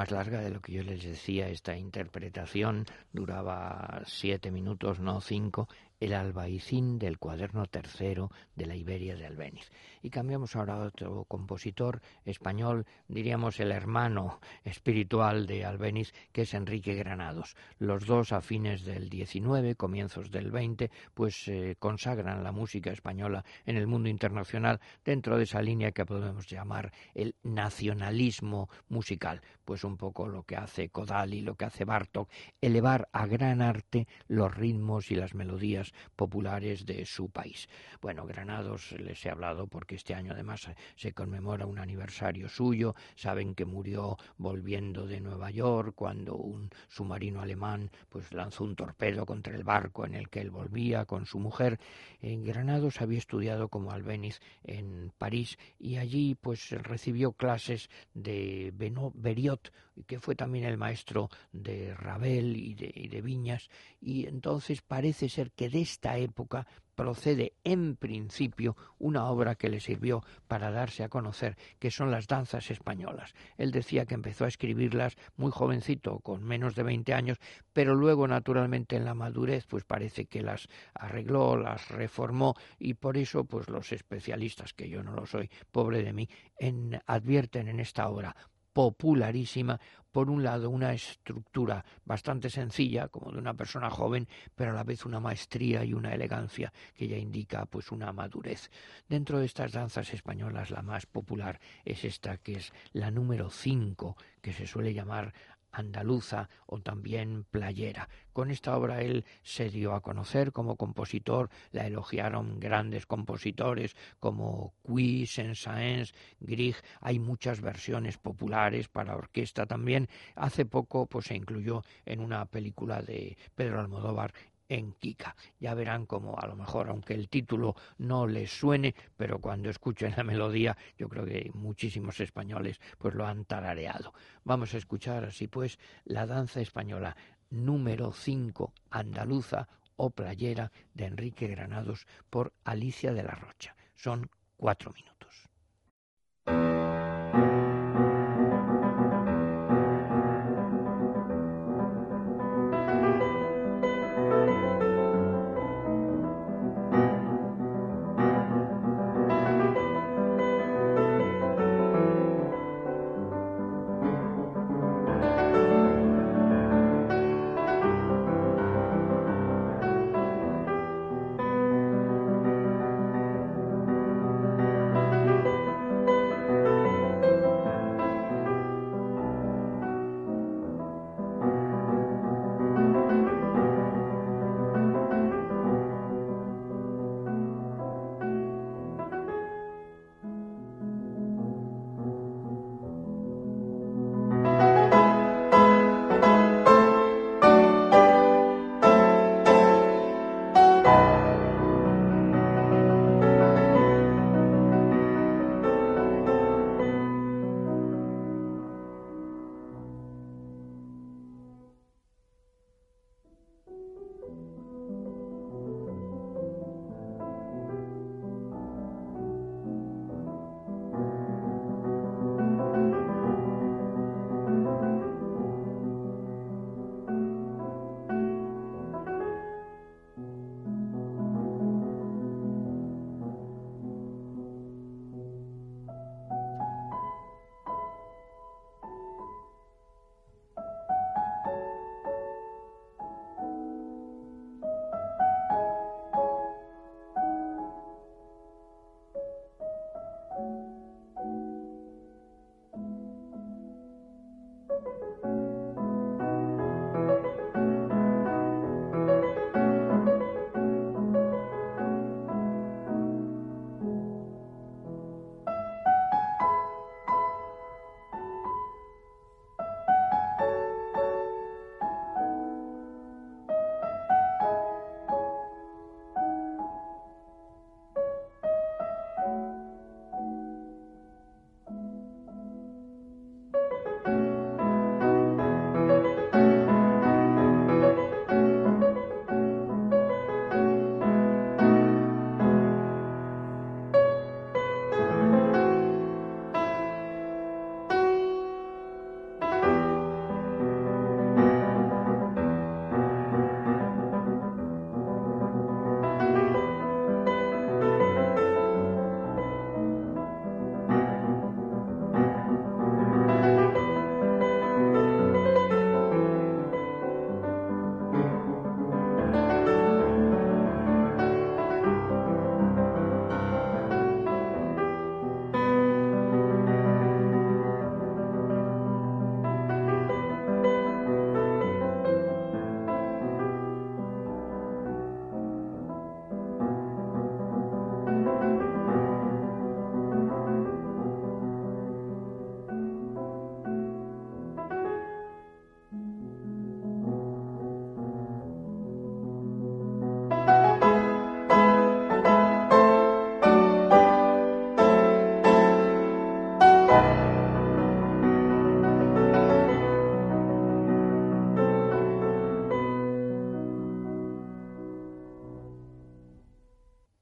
Más 0.00 0.10
larga 0.10 0.40
de 0.40 0.48
lo 0.48 0.62
que 0.62 0.72
yo 0.72 0.82
les 0.82 1.04
decía. 1.04 1.48
Esta 1.48 1.76
interpretación 1.76 2.86
duraba 3.12 4.00
siete 4.06 4.50
minutos, 4.50 4.98
no 4.98 5.20
cinco, 5.20 5.68
el 6.00 6.14
albaicín 6.14 6.98
del 6.98 7.18
cuaderno 7.18 7.66
tercero 7.66 8.30
de 8.56 8.64
la 8.64 8.74
Iberia 8.74 9.14
de 9.14 9.26
Albéniz. 9.26 9.70
Y 10.02 10.08
cambiamos 10.08 10.56
ahora 10.56 10.74
a 10.74 10.86
otro 10.86 11.24
compositor 11.24 12.00
español, 12.24 12.86
diríamos 13.06 13.60
el 13.60 13.70
hermano 13.70 14.40
espiritual 14.64 15.46
de 15.46 15.66
Albéniz, 15.66 16.14
que 16.32 16.42
es 16.42 16.54
Enrique 16.54 16.94
Granados. 16.94 17.54
Los 17.78 18.06
dos 18.06 18.32
a 18.32 18.40
fines 18.40 18.86
del 18.86 19.10
XIX, 19.10 19.76
comienzos 19.76 20.30
del 20.30 20.50
XX, 20.50 20.90
pues 21.12 21.46
eh, 21.48 21.76
consagran 21.78 22.42
la 22.42 22.52
música 22.52 22.90
española 22.90 23.44
en 23.66 23.76
el 23.76 23.86
mundo 23.86 24.08
internacional 24.08 24.80
dentro 25.04 25.36
de 25.36 25.44
esa 25.44 25.60
línea 25.60 25.92
que 25.92 26.06
podemos 26.06 26.46
llamar 26.46 26.92
el 27.14 27.36
nacionalismo 27.42 28.70
musical, 28.88 29.42
pues 29.70 29.84
un 29.84 29.96
poco 29.96 30.26
lo 30.26 30.42
que 30.42 30.56
hace 30.56 30.88
Kodali, 30.88 31.42
lo 31.42 31.54
que 31.54 31.64
hace 31.64 31.84
Bartok, 31.84 32.28
elevar 32.60 33.08
a 33.12 33.24
gran 33.28 33.62
arte 33.62 34.08
los 34.26 34.52
ritmos 34.52 35.12
y 35.12 35.14
las 35.14 35.32
melodías 35.32 35.92
populares 36.16 36.84
de 36.86 37.06
su 37.06 37.30
país. 37.30 37.68
Bueno, 38.02 38.26
Granados 38.26 38.90
les 38.98 39.24
he 39.24 39.30
hablado 39.30 39.68
porque 39.68 39.94
este 39.94 40.12
año 40.12 40.32
además 40.32 40.68
se 40.96 41.12
conmemora 41.12 41.66
un 41.66 41.78
aniversario 41.78 42.48
suyo. 42.48 42.96
Saben 43.14 43.54
que 43.54 43.64
murió 43.64 44.16
volviendo 44.38 45.06
de 45.06 45.20
Nueva 45.20 45.52
York 45.52 45.92
cuando 45.94 46.34
un 46.34 46.70
submarino 46.88 47.40
alemán 47.40 47.92
pues 48.08 48.32
lanzó 48.32 48.64
un 48.64 48.74
torpedo 48.74 49.24
contra 49.24 49.54
el 49.54 49.62
barco 49.62 50.04
en 50.04 50.16
el 50.16 50.30
que 50.30 50.40
él 50.40 50.50
volvía 50.50 51.04
con 51.04 51.26
su 51.26 51.38
mujer. 51.38 51.78
En 52.20 52.42
Granados 52.42 53.00
había 53.00 53.18
estudiado 53.18 53.68
como 53.68 53.92
albéniz 53.92 54.40
en 54.64 55.12
París 55.16 55.58
y 55.78 55.98
allí 55.98 56.34
pues 56.34 56.70
recibió 56.70 57.30
clases 57.30 57.88
de 58.14 58.72
Beriot, 59.14 59.59
que 60.06 60.20
fue 60.20 60.34
también 60.34 60.64
el 60.64 60.76
maestro 60.76 61.28
de 61.52 61.94
Ravel 61.94 62.56
y 62.56 62.74
de, 62.74 62.92
y 62.94 63.08
de 63.08 63.20
Viñas, 63.20 63.68
y 64.00 64.26
entonces 64.26 64.82
parece 64.82 65.28
ser 65.28 65.50
que 65.52 65.68
de 65.68 65.80
esta 65.80 66.16
época 66.18 66.66
procede 67.00 67.54
en 67.64 67.96
principio 67.96 68.76
una 68.98 69.24
obra 69.24 69.54
que 69.54 69.70
le 69.70 69.80
sirvió 69.80 70.22
para 70.48 70.70
darse 70.70 71.02
a 71.02 71.08
conocer, 71.08 71.56
que 71.78 71.90
son 71.90 72.10
las 72.10 72.26
danzas 72.26 72.70
españolas. 72.70 73.32
Él 73.56 73.70
decía 73.70 74.04
que 74.04 74.12
empezó 74.12 74.44
a 74.44 74.48
escribirlas 74.48 75.16
muy 75.36 75.50
jovencito, 75.50 76.18
con 76.18 76.44
menos 76.44 76.74
de 76.74 76.82
20 76.82 77.14
años, 77.14 77.38
pero 77.72 77.94
luego 77.94 78.28
naturalmente 78.28 78.96
en 78.96 79.06
la 79.06 79.14
madurez 79.14 79.64
pues 79.66 79.84
parece 79.84 80.26
que 80.26 80.42
las 80.42 80.68
arregló, 80.92 81.56
las 81.56 81.88
reformó 81.88 82.54
y 82.78 82.92
por 82.92 83.16
eso 83.16 83.44
pues 83.44 83.70
los 83.70 83.92
especialistas, 83.92 84.74
que 84.74 84.90
yo 84.90 85.02
no 85.02 85.12
lo 85.12 85.24
soy, 85.24 85.48
pobre 85.72 86.02
de 86.02 86.12
mí, 86.12 86.28
en, 86.58 87.00
advierten 87.06 87.68
en 87.68 87.80
esta 87.80 88.10
obra 88.10 88.36
popularísima, 88.72 89.80
por 90.10 90.28
un 90.28 90.42
lado 90.42 90.70
una 90.70 90.92
estructura 90.92 91.84
bastante 92.04 92.50
sencilla, 92.50 93.08
como 93.08 93.32
de 93.32 93.38
una 93.38 93.54
persona 93.54 93.90
joven, 93.90 94.26
pero 94.54 94.72
a 94.72 94.74
la 94.74 94.84
vez 94.84 95.04
una 95.04 95.20
maestría 95.20 95.84
y 95.84 95.94
una 95.94 96.14
elegancia 96.14 96.72
que 96.94 97.08
ya 97.08 97.16
indica 97.16 97.66
pues 97.66 97.92
una 97.92 98.12
madurez. 98.12 98.70
Dentro 99.08 99.38
de 99.38 99.46
estas 99.46 99.72
danzas 99.72 100.12
españolas 100.12 100.70
la 100.70 100.82
más 100.82 101.06
popular 101.06 101.60
es 101.84 102.04
esta 102.04 102.38
que 102.38 102.54
es 102.54 102.72
la 102.92 103.10
número 103.10 103.50
5, 103.50 104.16
que 104.40 104.52
se 104.52 104.66
suele 104.66 104.94
llamar 104.94 105.32
andaluza 105.72 106.48
o 106.66 106.80
también 106.80 107.44
playera. 107.44 108.08
Con 108.32 108.50
esta 108.50 108.76
obra 108.76 109.02
él 109.02 109.24
se 109.42 109.70
dio 109.70 109.94
a 109.94 110.00
conocer 110.00 110.52
como 110.52 110.76
compositor, 110.76 111.50
la 111.72 111.86
elogiaron 111.86 112.60
grandes 112.60 113.06
compositores 113.06 113.96
como 114.18 114.74
Cui, 114.82 115.26
Saint-Saëns, 115.26 116.14
Grieg, 116.40 116.76
hay 117.00 117.18
muchas 117.18 117.60
versiones 117.60 118.18
populares 118.18 118.88
para 118.88 119.16
orquesta 119.16 119.66
también. 119.66 120.08
Hace 120.34 120.64
poco 120.64 121.06
pues 121.06 121.26
se 121.26 121.34
incluyó 121.34 121.82
en 122.04 122.20
una 122.20 122.46
película 122.46 123.02
de 123.02 123.36
Pedro 123.54 123.80
Almodóvar 123.80 124.32
en 124.70 124.92
Kika. 124.92 125.36
Ya 125.58 125.74
verán 125.74 126.06
como 126.06 126.38
a 126.38 126.46
lo 126.46 126.56
mejor, 126.56 126.88
aunque 126.88 127.12
el 127.12 127.28
título 127.28 127.74
no 127.98 128.26
les 128.26 128.50
suene, 128.50 128.94
pero 129.16 129.38
cuando 129.40 129.68
escuchen 129.68 130.14
la 130.16 130.24
melodía, 130.24 130.78
yo 130.96 131.08
creo 131.08 131.26
que 131.26 131.50
muchísimos 131.52 132.20
españoles 132.20 132.80
pues 132.96 133.14
lo 133.14 133.26
han 133.26 133.44
tarareado. 133.44 134.14
Vamos 134.44 134.72
a 134.72 134.78
escuchar 134.78 135.24
así 135.24 135.48
pues 135.48 135.78
la 136.04 136.26
danza 136.26 136.60
española 136.60 137.16
número 137.50 138.12
5 138.12 138.72
andaluza 138.90 139.68
o 139.96 140.10
playera 140.10 140.70
de 140.94 141.06
Enrique 141.06 141.48
Granados 141.48 142.06
por 142.30 142.52
Alicia 142.64 143.12
de 143.12 143.24
la 143.24 143.34
Rocha. 143.34 143.74
Son 143.96 144.30
cuatro 144.56 144.92
minutos. 144.92 145.19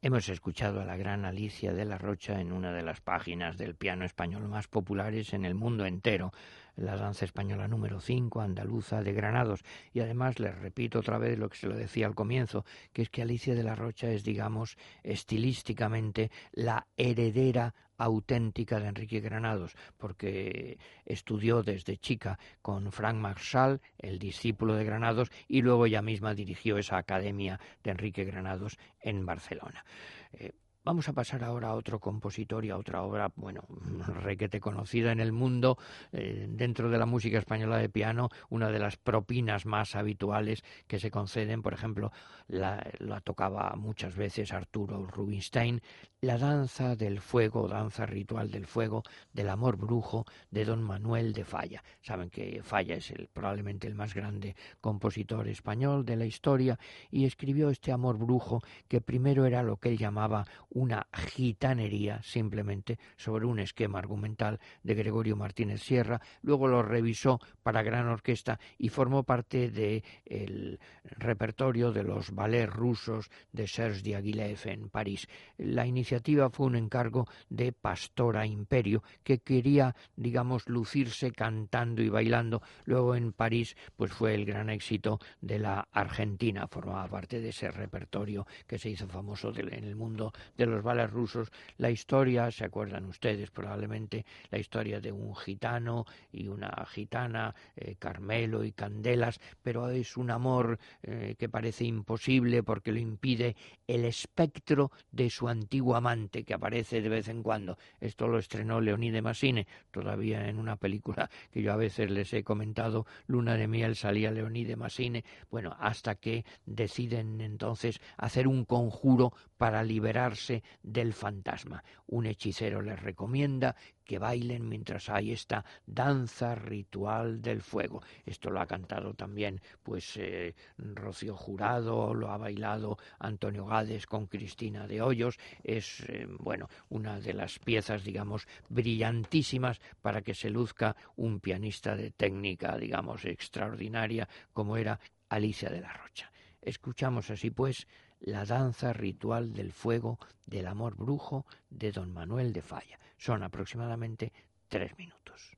Hemos 0.01 0.29
escuchado 0.29 0.81
a 0.81 0.85
la 0.85 0.97
gran 0.97 1.25
Alicia 1.25 1.73
de 1.73 1.85
la 1.85 1.99
Rocha 1.99 2.41
en 2.41 2.53
una 2.53 2.73
de 2.73 2.85
las 2.85 3.01
páginas 3.01 3.59
del 3.59 3.75
piano 3.75 4.05
español 4.05 4.47
más 4.47 4.69
populares 4.69 5.33
en 5.33 5.45
el 5.45 5.57
mundo 5.57 5.87
entero, 5.87 6.33
la 6.79 6.97
danza 6.97 7.25
española 7.25 7.69
número 7.69 8.01
5, 8.01 8.41
andaluza 8.41 9.03
de 9.03 9.13
Granados. 9.13 9.65
Y 9.93 10.01
además 10.01 10.39
les 10.39 10.57
repito 10.57 11.01
otra 11.01 11.19
vez 11.19 11.39
lo 11.39 11.49
que 11.49 11.59
se 11.59 11.67
lo 11.67 11.77
decía 11.77 12.07
al 12.07 12.15
comienzo, 12.15 12.65
que 12.93 13.03
es 13.03 13.11
que 13.11 13.23
Alicia 13.23 13.55
de 13.55 13.65
la 13.65 13.75
Rocha 13.75 14.11
es, 14.11 14.25
digamos, 14.25 14.77
estilísticamente 15.03 16.31
la 16.53 16.87
heredera 16.97 17.75
auténtica 17.99 18.79
de 18.79 18.89
Enrique 18.89 19.21
Granados, 19.21 19.75
porque 19.97 20.79
estudió 21.05 21.65
desde 21.65 21.97
chica 21.97 22.39
con 22.63 22.93
Frank 22.93 23.17
Marshall, 23.17 23.81
el 23.99 24.21
discípulo 24.21 24.75
de 24.75 24.85
Granados, 24.85 25.31
y 25.49 25.63
luego 25.63 25.87
ella 25.87 26.01
misma 26.01 26.35
dirigió 26.35 26.79
esa 26.79 26.97
academia 26.97 27.59
de 27.83 27.91
Enrique 27.91 28.25
Granados 28.25 28.79
en 29.01 29.27
Barcelona. 29.27 29.85
Eh, 30.33 30.53
Vamos 30.89 31.07
a 31.07 31.13
pasar 31.13 31.45
ahora 31.45 31.69
a 31.69 31.75
otro 31.75 32.01
compositor 32.01 32.65
y 32.65 32.71
a 32.71 32.79
otra 32.79 33.03
obra, 33.03 33.31
bueno, 33.37 33.61
requete 34.23 34.59
conocida 34.59 35.13
en 35.13 35.21
el 35.21 35.33
mundo, 35.33 35.77
eh, 36.13 36.47
dentro 36.49 36.89
de 36.89 36.97
la 36.97 37.05
música 37.05 37.37
española 37.37 37.77
de 37.77 37.91
piano, 37.91 38.31
una 38.49 38.71
de 38.71 38.79
las 38.79 38.97
propinas 38.97 39.67
más 39.67 39.95
habituales 39.95 40.65
que 40.87 40.99
se 40.99 41.11
conceden, 41.11 41.61
por 41.61 41.75
ejemplo, 41.75 42.11
la, 42.47 42.81
tocaba 43.23 43.75
muchas 43.77 44.17
veces 44.17 44.55
Arturo 44.55 45.05
Rubinstein, 45.05 45.83
la 46.23 46.39
danza 46.39 46.97
del 46.97 47.21
fuego, 47.21 47.69
danza 47.69 48.07
ritual 48.07 48.51
del 48.51 48.67
fuego, 48.67 49.03
del 49.33 49.51
amor 49.51 49.77
brujo 49.77 50.25
de 50.51 50.65
don 50.65 50.83
Manuel 50.83 51.35
de 51.35 51.45
Falla. 51.45 51.85
Saben 52.01 52.31
que 52.31 52.63
Falla 52.63 52.97
es 52.97 53.13
probablemente 53.33 53.87
el 53.87 53.95
más 53.95 54.15
grande 54.15 54.57
compositor 54.81 55.47
español 55.49 56.07
de 56.07 56.17
la 56.17 56.25
historia 56.25 56.79
y 57.11 57.27
escribió 57.27 57.69
este 57.69 57.93
amor 57.93 58.17
brujo 58.17 58.63
que 58.89 59.01
primero 59.01 59.45
era 59.45 59.63
lo 59.63 59.77
que 59.77 59.91
él 59.91 59.99
llamaba 59.99 60.47
una 60.79 61.07
gitanería 61.13 62.23
simplemente 62.23 62.99
sobre 63.17 63.47
un 63.47 63.59
esquema 63.59 63.99
argumental 63.99 64.61
de 64.83 64.95
Gregorio 64.95 65.37
Martínez 65.37 65.83
Sierra, 65.83 66.21
luego 66.43 66.69
lo 66.69 66.83
revisó 66.83 67.41
para 67.63 67.83
gran 67.83 68.07
orquesta 68.07 68.61
y 68.79 68.89
formó 68.89 69.25
parte 69.25 69.71
del 69.71 70.79
repertorio 71.05 71.93
de 71.93 72.05
los 72.05 72.35
ballets 72.35 72.73
rusos 72.73 73.31
de 73.53 73.67
Serge 73.67 74.03
Diaghilev 74.03 74.59
en 74.65 74.89
París. 74.89 75.29
La 75.57 75.87
iniciativa 75.87 76.51
fue 76.51 76.67
un 76.67 76.77
encargo 76.77 77.27
de 77.49 77.73
Pastora 77.73 78.47
Imperio 78.47 79.03
que 79.23 79.39
quería, 79.39 79.95
digamos, 80.17 80.69
lucirse 80.69 81.33
cantando 81.33 82.03
y 82.03 82.09
bailando. 82.09 82.63
Luego 82.85 83.15
en 83.15 83.33
París 83.33 83.77
pues 83.97 84.13
fue 84.13 84.35
el 84.35 84.45
gran 84.45 84.71
éxito 84.71 85.19
de 85.41 85.59
la 85.59 85.89
Argentina, 85.93 86.69
formaba 86.69 87.09
parte 87.09 87.41
de 87.41 87.49
ese 87.49 87.71
repertorio 87.71 88.47
que 88.67 88.79
se 88.79 88.91
hizo 88.91 89.09
famoso 89.09 89.53
en 89.57 89.85
el 89.85 89.97
mundo 89.97 90.33
de 90.59 90.67
los 90.67 90.83
bales 90.83 91.11
rusos, 91.11 91.51
la 91.79 91.91
historia, 91.91 92.51
se 92.51 92.65
acuerdan 92.65 93.07
ustedes 93.07 93.51
probablemente, 93.51 94.27
la 94.51 94.59
historia 94.59 95.01
de 95.01 95.13
un 95.13 95.35
gitano 95.35 96.05
y 96.33 96.49
una 96.49 96.85
gitana, 96.87 97.55
eh, 97.77 97.95
Carmelo 97.99 98.65
y 98.65 98.73
Candelas, 98.73 99.41
pero 99.63 99.89
es 99.89 100.17
un 100.17 100.31
amor 100.31 100.79
eh, 101.03 101.37
que 101.39 101.49
parece 101.49 101.85
imposible 101.85 102.65
porque 102.65 102.91
lo 102.91 102.99
impide 102.99 103.57
el 103.87 104.05
espectro 104.05 104.91
de 105.13 105.31
su 105.31 105.49
antiguo 105.49 105.95
amante 105.95 106.43
que 106.43 106.55
aparece 106.55 107.01
de 107.01 107.09
vez 107.09 107.29
en 107.29 107.43
cuando. 107.43 107.79
Esto 108.01 108.27
lo 108.27 108.39
estrenó 108.39 108.81
Leonide 108.81 109.23
Massine, 109.23 109.67
todavía 109.93 110.49
en 110.49 110.59
una 110.59 110.77
película 110.77 111.31
que 111.53 111.63
yo 111.63 111.73
a 111.73 111.77
veces 111.77 112.11
les 112.11 112.33
he 112.33 112.43
comentado, 112.43 113.07
Luna 113.29 113.55
de 113.55 113.69
miel 113.69 113.95
salía 113.95 114.33
Leonide 114.33 114.75
Massine, 114.75 115.25
bueno, 115.51 115.77
hasta 115.79 116.17
que 116.17 116.45
deciden 116.67 117.41
entonces 117.41 118.01
hacer 118.17 118.49
un 118.49 118.65
conjuro 118.65 119.33
para 119.59 119.83
liberarse 119.83 120.63
del 120.83 121.13
fantasma. 121.13 121.83
Un 122.07 122.27
hechicero 122.27 122.81
les 122.81 122.99
recomienda 122.99 123.77
que 124.05 124.19
bailen 124.19 124.67
mientras 124.67 125.11
hay 125.11 125.33
esta 125.33 125.65
danza 125.85 126.55
ritual 126.55 127.43
del 127.43 127.61
fuego. 127.61 128.01
Esto 128.25 128.49
lo 128.49 128.61
ha 128.61 128.67
cantado 128.67 129.13
también 129.13 129.61
pues 129.83 130.17
eh, 130.17 130.55
Rocío 130.79 131.37
Jurado, 131.37 132.15
lo 132.15 132.31
ha 132.31 132.39
bailado 132.39 132.97
Antonio 133.19 133.67
Gades 133.67 134.07
con 134.07 134.27
Cristina 134.27 134.87
de 134.87 135.03
Hoyos. 135.03 135.39
Es 135.63 136.01
eh, 136.09 136.27
bueno 136.39 136.69
una 136.89 137.21
de 137.21 137.35
las 137.35 137.59
piezas 137.59 138.05
digamos 138.05 138.47
brillantísimas 138.71 139.81
para 140.01 140.23
que 140.23 140.35
se 140.35 140.49
luzca 140.49 140.97
un 141.17 141.41
pianista 141.41 141.95
de 141.97 142.11
técnica 142.13 142.79
digamos 142.79 143.25
extraordinaria 143.27 144.27
como 144.55 144.77
era 144.77 144.99
Alicia 145.29 145.69
de 145.69 145.83
la 145.83 145.93
Rocha. 145.93 146.33
Escuchamos 146.63 147.31
así 147.31 147.51
pues 147.51 147.87
la 148.21 148.45
danza 148.45 148.93
ritual 148.93 149.53
del 149.53 149.73
fuego 149.73 150.19
del 150.47 150.67
amor 150.67 150.97
brujo 150.97 151.47
de 151.71 151.93
don 151.93 152.13
Manuel 152.13 152.53
de 152.53 152.63
Falla. 152.63 152.99
Son 153.17 153.43
aproximadamente 153.43 154.33
tres 154.69 154.97
minutos. 154.99 155.57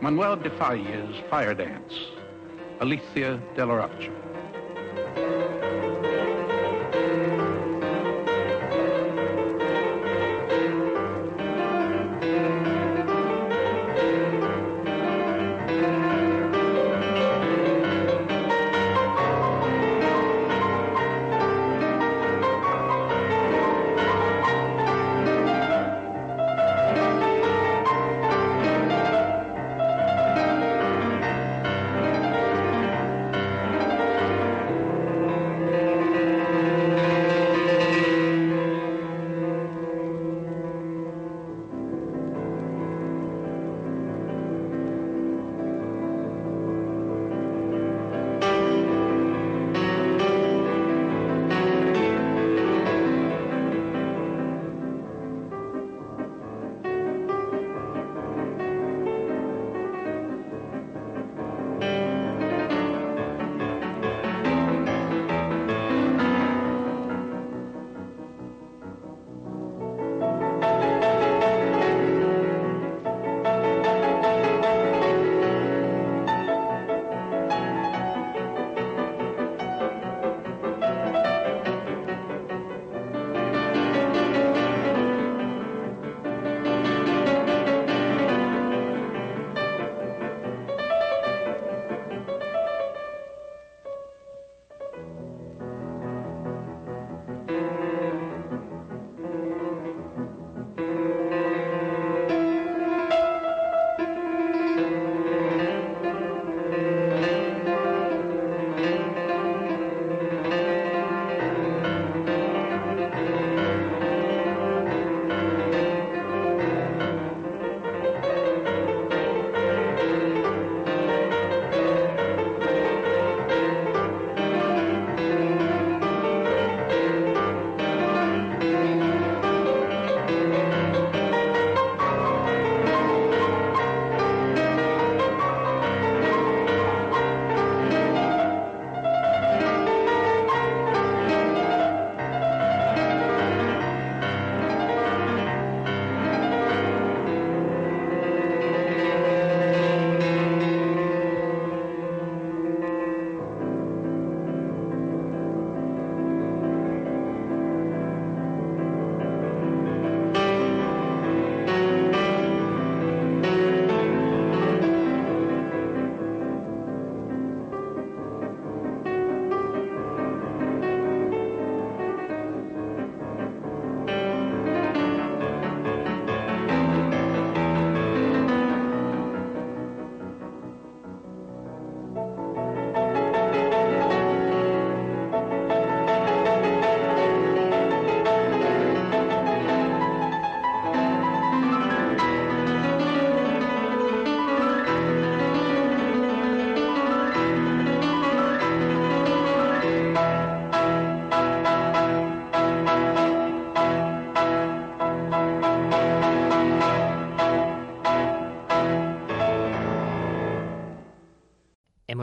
Manuel 0.00 0.40
de 0.40 0.50
Falla's 0.50 1.24
Fire 1.28 1.56
Dance, 1.56 1.96
Alicia 2.80 3.36
de 3.56 3.66
la 3.66 3.74
Rocha. 3.74 4.35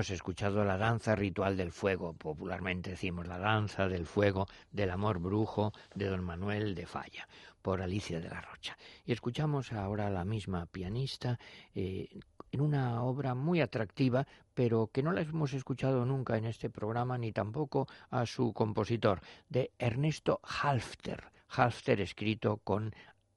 Escuchado 0.09 0.63
la 0.63 0.77
danza 0.77 1.15
ritual 1.15 1.57
del 1.57 1.71
fuego, 1.71 2.13
popularmente 2.13 2.91
decimos 2.91 3.27
la 3.27 3.37
danza 3.37 3.87
del 3.87 4.05
fuego 4.05 4.47
del 4.71 4.89
amor 4.89 5.19
brujo 5.19 5.73
de 5.95 6.07
don 6.07 6.23
Manuel 6.23 6.75
de 6.75 6.85
Falla, 6.85 7.27
por 7.61 7.81
Alicia 7.81 8.19
de 8.19 8.29
la 8.29 8.41
Rocha. 8.41 8.77
Y 9.05 9.11
escuchamos 9.11 9.71
ahora 9.71 10.07
a 10.07 10.09
la 10.11 10.25
misma 10.25 10.65
pianista 10.65 11.39
eh, 11.75 12.09
en 12.51 12.61
una 12.61 13.03
obra 13.03 13.33
muy 13.35 13.61
atractiva, 13.61 14.27
pero 14.53 14.87
que 14.87 15.03
no 15.03 15.11
la 15.11 15.21
hemos 15.21 15.53
escuchado 15.53 16.05
nunca 16.05 16.37
en 16.37 16.45
este 16.45 16.69
programa, 16.69 17.17
ni 17.17 17.31
tampoco 17.31 17.87
a 18.09 18.25
su 18.25 18.53
compositor, 18.53 19.21
de 19.49 19.71
Ernesto 19.79 20.39
Halfter. 20.43 21.31
Halfter 21.49 22.01
escrito 22.01 22.57
con 22.57 22.93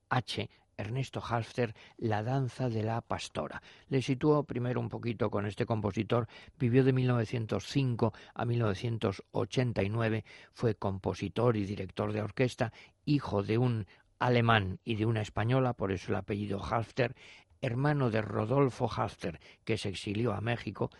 H 0.08 0.48
Ernesto 0.76 1.22
Halfter, 1.26 1.74
La 1.96 2.22
danza 2.22 2.68
de 2.68 2.82
la 2.82 3.00
pastora. 3.00 3.62
Le 3.88 4.02
situó 4.02 4.44
primero 4.44 4.78
un 4.80 4.88
poquito 4.88 5.30
con 5.30 5.46
este 5.46 5.64
compositor, 5.66 6.28
vivió 6.58 6.84
de 6.84 6.92
1905 6.92 8.12
a 8.34 8.44
1989, 8.44 10.24
fue 10.52 10.74
compositor 10.74 11.56
y 11.56 11.64
director 11.64 12.12
de 12.12 12.22
orquesta, 12.22 12.72
hijo 13.04 13.42
de 13.42 13.58
un 13.58 13.86
alemán 14.18 14.80
y 14.84 14.96
de 14.96 15.06
una 15.06 15.22
española, 15.22 15.72
por 15.74 15.92
eso 15.92 16.10
el 16.10 16.16
apellido 16.16 16.62
Halfter, 16.62 17.14
hermano 17.60 18.10
de 18.10 18.22
Rodolfo 18.22 18.90
Halfter, 18.90 19.40
que 19.64 19.78
se 19.78 19.88
exilió 19.88 20.32
a 20.32 20.40
México, 20.40 20.90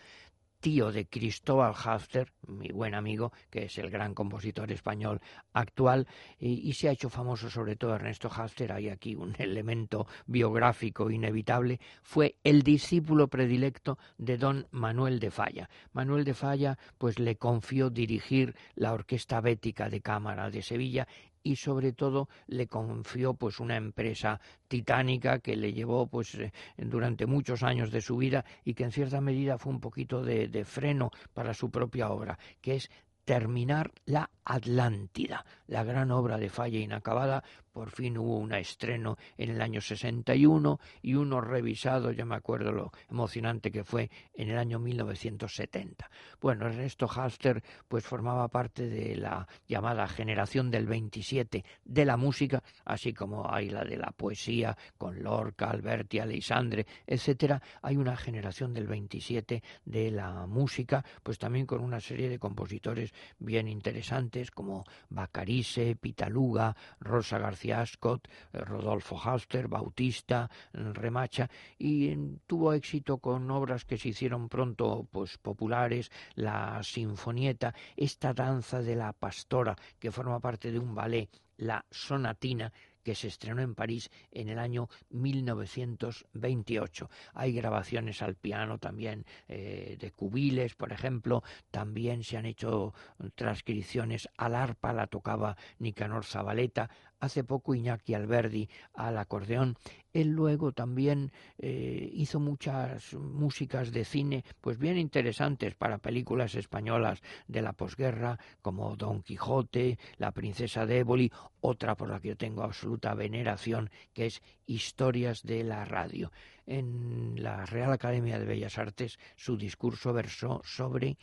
tío 0.67 0.91
de 0.91 1.07
Cristóbal 1.07 1.73
Hafter, 1.81 2.33
mi 2.45 2.67
buen 2.73 2.93
amigo, 2.93 3.31
que 3.49 3.67
es 3.67 3.77
el 3.77 3.89
gran 3.89 4.13
compositor 4.13 4.69
español 4.69 5.21
actual, 5.53 6.05
y, 6.37 6.73
se 6.73 6.89
ha 6.89 6.91
hecho 6.91 7.09
famoso 7.09 7.49
sobre 7.49 7.77
todo 7.77 7.95
Ernesto 7.95 8.29
Hafter, 8.29 8.73
hay 8.73 8.89
aquí 8.89 9.15
un 9.15 9.33
elemento 9.39 10.07
biográfico 10.25 11.09
inevitable, 11.09 11.79
fue 12.03 12.35
el 12.43 12.63
discípulo 12.63 13.29
predilecto 13.29 13.97
de 14.17 14.37
don 14.37 14.67
Manuel 14.71 15.21
de 15.21 15.31
Falla. 15.31 15.69
Manuel 15.93 16.25
de 16.25 16.33
Falla 16.33 16.77
pues 16.97 17.17
le 17.17 17.37
confió 17.37 17.89
dirigir 17.89 18.53
la 18.75 18.91
Orquesta 18.91 19.39
Bética 19.39 19.87
de 19.87 20.01
Cámara 20.01 20.49
de 20.49 20.63
Sevilla 20.63 21.07
y 21.43 21.55
sobre 21.55 21.93
todo 21.93 22.29
le 22.47 22.67
confió 22.67 23.33
pues 23.33 23.59
una 23.59 23.75
empresa 23.75 24.39
titánica 24.67 25.39
que 25.39 25.55
le 25.55 25.73
llevó 25.73 26.07
pues 26.07 26.35
eh, 26.35 26.51
durante 26.77 27.25
muchos 27.25 27.63
años 27.63 27.91
de 27.91 28.01
su 28.01 28.17
vida 28.17 28.45
y 28.63 28.73
que 28.73 28.83
en 28.83 28.91
cierta 28.91 29.21
medida 29.21 29.57
fue 29.57 29.73
un 29.73 29.79
poquito 29.79 30.23
de, 30.23 30.47
de 30.47 30.65
freno 30.65 31.11
para 31.33 31.53
su 31.53 31.69
propia 31.69 32.09
obra, 32.09 32.37
que 32.61 32.75
es 32.75 32.89
terminar 33.27 33.91
la 34.05 34.29
Atlántida, 34.45 35.45
la 35.67 35.83
gran 35.83 36.11
obra 36.11 36.37
de 36.37 36.49
falla 36.49 36.79
inacabada. 36.79 37.43
Por 37.77 37.91
fin 37.91 38.17
hubo 38.17 38.39
un 38.39 38.55
estreno 38.55 39.19
en 39.37 39.51
el 39.51 39.61
año 39.61 39.81
61 39.81 40.79
y 41.03 41.13
uno 41.13 41.41
revisado, 41.41 42.11
ya 42.11 42.25
me 42.25 42.33
acuerdo 42.33 42.71
lo 42.71 42.91
emocionante 43.07 43.69
que 43.71 43.83
fue, 43.83 44.09
en 44.33 44.49
el 44.49 44.57
año 44.57 44.79
1970. 44.79 46.09
Bueno, 46.41 46.65
Ernesto 46.65 47.07
Halster 47.07 47.61
pues 47.87 48.03
formaba 48.03 48.47
parte 48.47 48.89
de 48.89 49.15
la 49.15 49.47
llamada 49.67 50.07
generación 50.07 50.71
del 50.71 50.87
27 50.87 51.63
de 51.85 52.05
la 52.05 52.17
música, 52.17 52.63
así 52.83 53.13
como 53.13 53.47
hay 53.47 53.69
la 53.69 53.83
de 53.83 53.97
la 53.97 54.09
poesía 54.09 54.75
con 54.97 55.21
Lorca, 55.21 55.69
Alberti, 55.69 56.17
Alexandre, 56.17 56.87
etcétera. 57.05 57.61
Hay 57.83 57.95
una 57.95 58.17
generación 58.17 58.73
del 58.73 58.87
27 58.87 59.61
de 59.85 60.09
la 60.09 60.47
música, 60.47 61.05
pues 61.21 61.37
también 61.37 61.67
con 61.67 61.81
una 61.81 61.99
serie 61.99 62.27
de 62.27 62.39
compositores 62.39 63.13
bien 63.37 63.67
interesantes 63.67 64.49
como 64.49 64.83
Bacarice, 65.09 65.95
Pitaluga, 65.95 66.75
Rosa 66.99 67.37
García 67.37 67.66
Ascot, 67.71 68.27
eh, 68.53 68.59
Rodolfo 68.59 69.17
Halster, 69.17 69.67
Bautista, 69.67 70.49
mm, 70.73 70.91
Remacha, 70.93 71.49
y 71.77 72.15
tuvo 72.45 72.73
éxito 72.73 73.19
con 73.19 73.49
obras 73.51 73.85
que 73.85 73.97
se 73.97 74.09
hicieron 74.09 74.49
pronto 74.49 75.07
pues 75.11 75.37
populares, 75.37 76.11
la 76.35 76.81
Sinfonieta, 76.83 77.73
esta 77.95 78.33
danza 78.33 78.81
de 78.81 78.95
la 78.95 79.13
pastora 79.13 79.75
que 79.99 80.11
forma 80.11 80.39
parte 80.39 80.71
de 80.71 80.79
un 80.79 80.93
ballet, 80.95 81.29
la 81.57 81.85
sonatina 81.89 82.71
que 83.07 83.15
se 83.15 83.27
estrenó 83.29 83.61
en 83.61 83.73
París 83.73 84.11
en 84.31 84.49
el 84.49 84.59
año 84.59 84.89
1928. 85.11 87.09
Hay 87.35 87.53
grabaciones 87.53 88.21
al 88.21 88.35
piano 88.35 88.79
también 88.79 89.25
eh, 89.47 89.95
de 89.97 90.11
Cubiles, 90.11 90.75
por 90.75 90.91
ejemplo, 90.91 91.41
también 91.71 92.25
se 92.25 92.35
han 92.35 92.45
hecho 92.45 92.93
transcripciones 93.35 94.27
al 94.35 94.55
arpa, 94.55 94.91
la 94.91 95.07
tocaba 95.07 95.55
Nicanor 95.79 96.25
Zabaleta, 96.25 96.89
hace 97.19 97.43
poco 97.43 97.75
Iñaki 97.75 98.13
Alberdi 98.13 98.69
al 98.93 99.17
acordeón. 99.17 99.77
Él 100.13 100.29
luego 100.29 100.71
también 100.71 101.31
eh, 101.57 102.09
hizo 102.13 102.39
muchas 102.39 103.13
músicas 103.13 103.91
de 103.91 104.05
cine, 104.05 104.43
pues 104.61 104.77
bien 104.77 104.97
interesantes 104.97 105.75
para 105.75 105.99
películas 105.99 106.55
españolas 106.55 107.21
de 107.47 107.61
la 107.61 107.73
posguerra, 107.73 108.39
como 108.61 108.95
Don 108.95 109.21
Quijote, 109.21 109.99
La 110.17 110.31
princesa 110.31 110.85
de 110.85 110.99
Éboli, 110.99 111.31
otra 111.61 111.95
por 111.95 112.09
la 112.09 112.19
que 112.19 112.29
yo 112.29 112.37
tengo 112.37 112.63
absoluta 112.63 113.13
veneración, 113.13 113.89
que 114.13 114.27
es 114.27 114.41
Historias 114.65 115.43
de 115.43 115.63
la 115.63 115.85
radio. 115.85 116.31
En 116.65 117.41
la 117.41 117.65
Real 117.65 117.93
Academia 117.93 118.39
de 118.39 118.45
Bellas 118.45 118.77
Artes 118.77 119.19
su 119.35 119.55
discurso 119.55 120.13
versó 120.13 120.61
sobre 120.65 121.17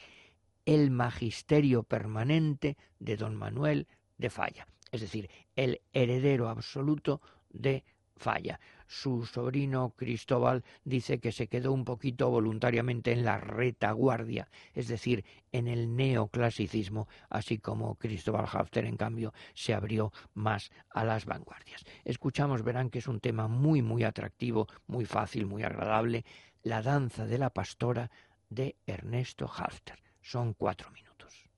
el 0.65 0.91
magisterio 0.91 1.83
permanente 1.83 2.79
de 2.99 3.17
don 3.17 3.37
Manuel 3.37 3.87
de 4.17 4.31
Falla 4.31 4.67
es 4.95 5.01
decir, 5.01 5.29
el 5.57 5.81
heredero 5.93 6.49
absoluto 6.49 7.21
de 7.51 7.83
Falla. 8.17 8.61
Su 8.87 9.27
sobrino 9.27 9.93
Cristóbal 9.97 10.63
dice 10.85 11.19
que 11.19 11.33
se 11.33 11.49
quedó 11.49 11.73
un 11.73 11.85
poquito 11.85 12.31
voluntariamente 12.31 13.11
en 13.11 13.25
la 13.25 13.39
retaguardia, 13.39 14.49
es 14.73 14.87
decir, 14.87 15.25
en 15.51 15.67
el 15.67 15.97
neoclasicismo, 15.97 17.09
así 17.29 17.59
como 17.59 17.97
Cristóbal 17.97 18.47
Hafter, 18.53 18.85
en 18.85 18.97
cambio, 18.97 19.35
se 19.53 19.75
abrió 19.75 20.13
más 20.33 20.71
a 20.91 21.03
las 21.03 21.27
vanguardias. 21.27 21.85
Escuchamos, 22.05 22.63
verán 22.63 22.89
que 22.89 23.01
es 23.01 23.09
un 23.09 23.19
tema 23.19 23.49
muy, 23.49 23.83
muy 23.83 24.05
atractivo, 24.05 24.69
muy 24.87 25.07
fácil, 25.07 25.47
muy 25.47 25.65
agradable, 25.65 26.25
la 26.63 26.83
danza 26.83 27.27
de 27.27 27.39
la 27.39 27.51
pastora 27.51 28.13
de 28.49 28.77
Ernesto 28.87 29.51
Hafter. 29.53 29.99
Son 30.23 30.55
cuatro 30.55 30.89
minutos. 30.93 31.51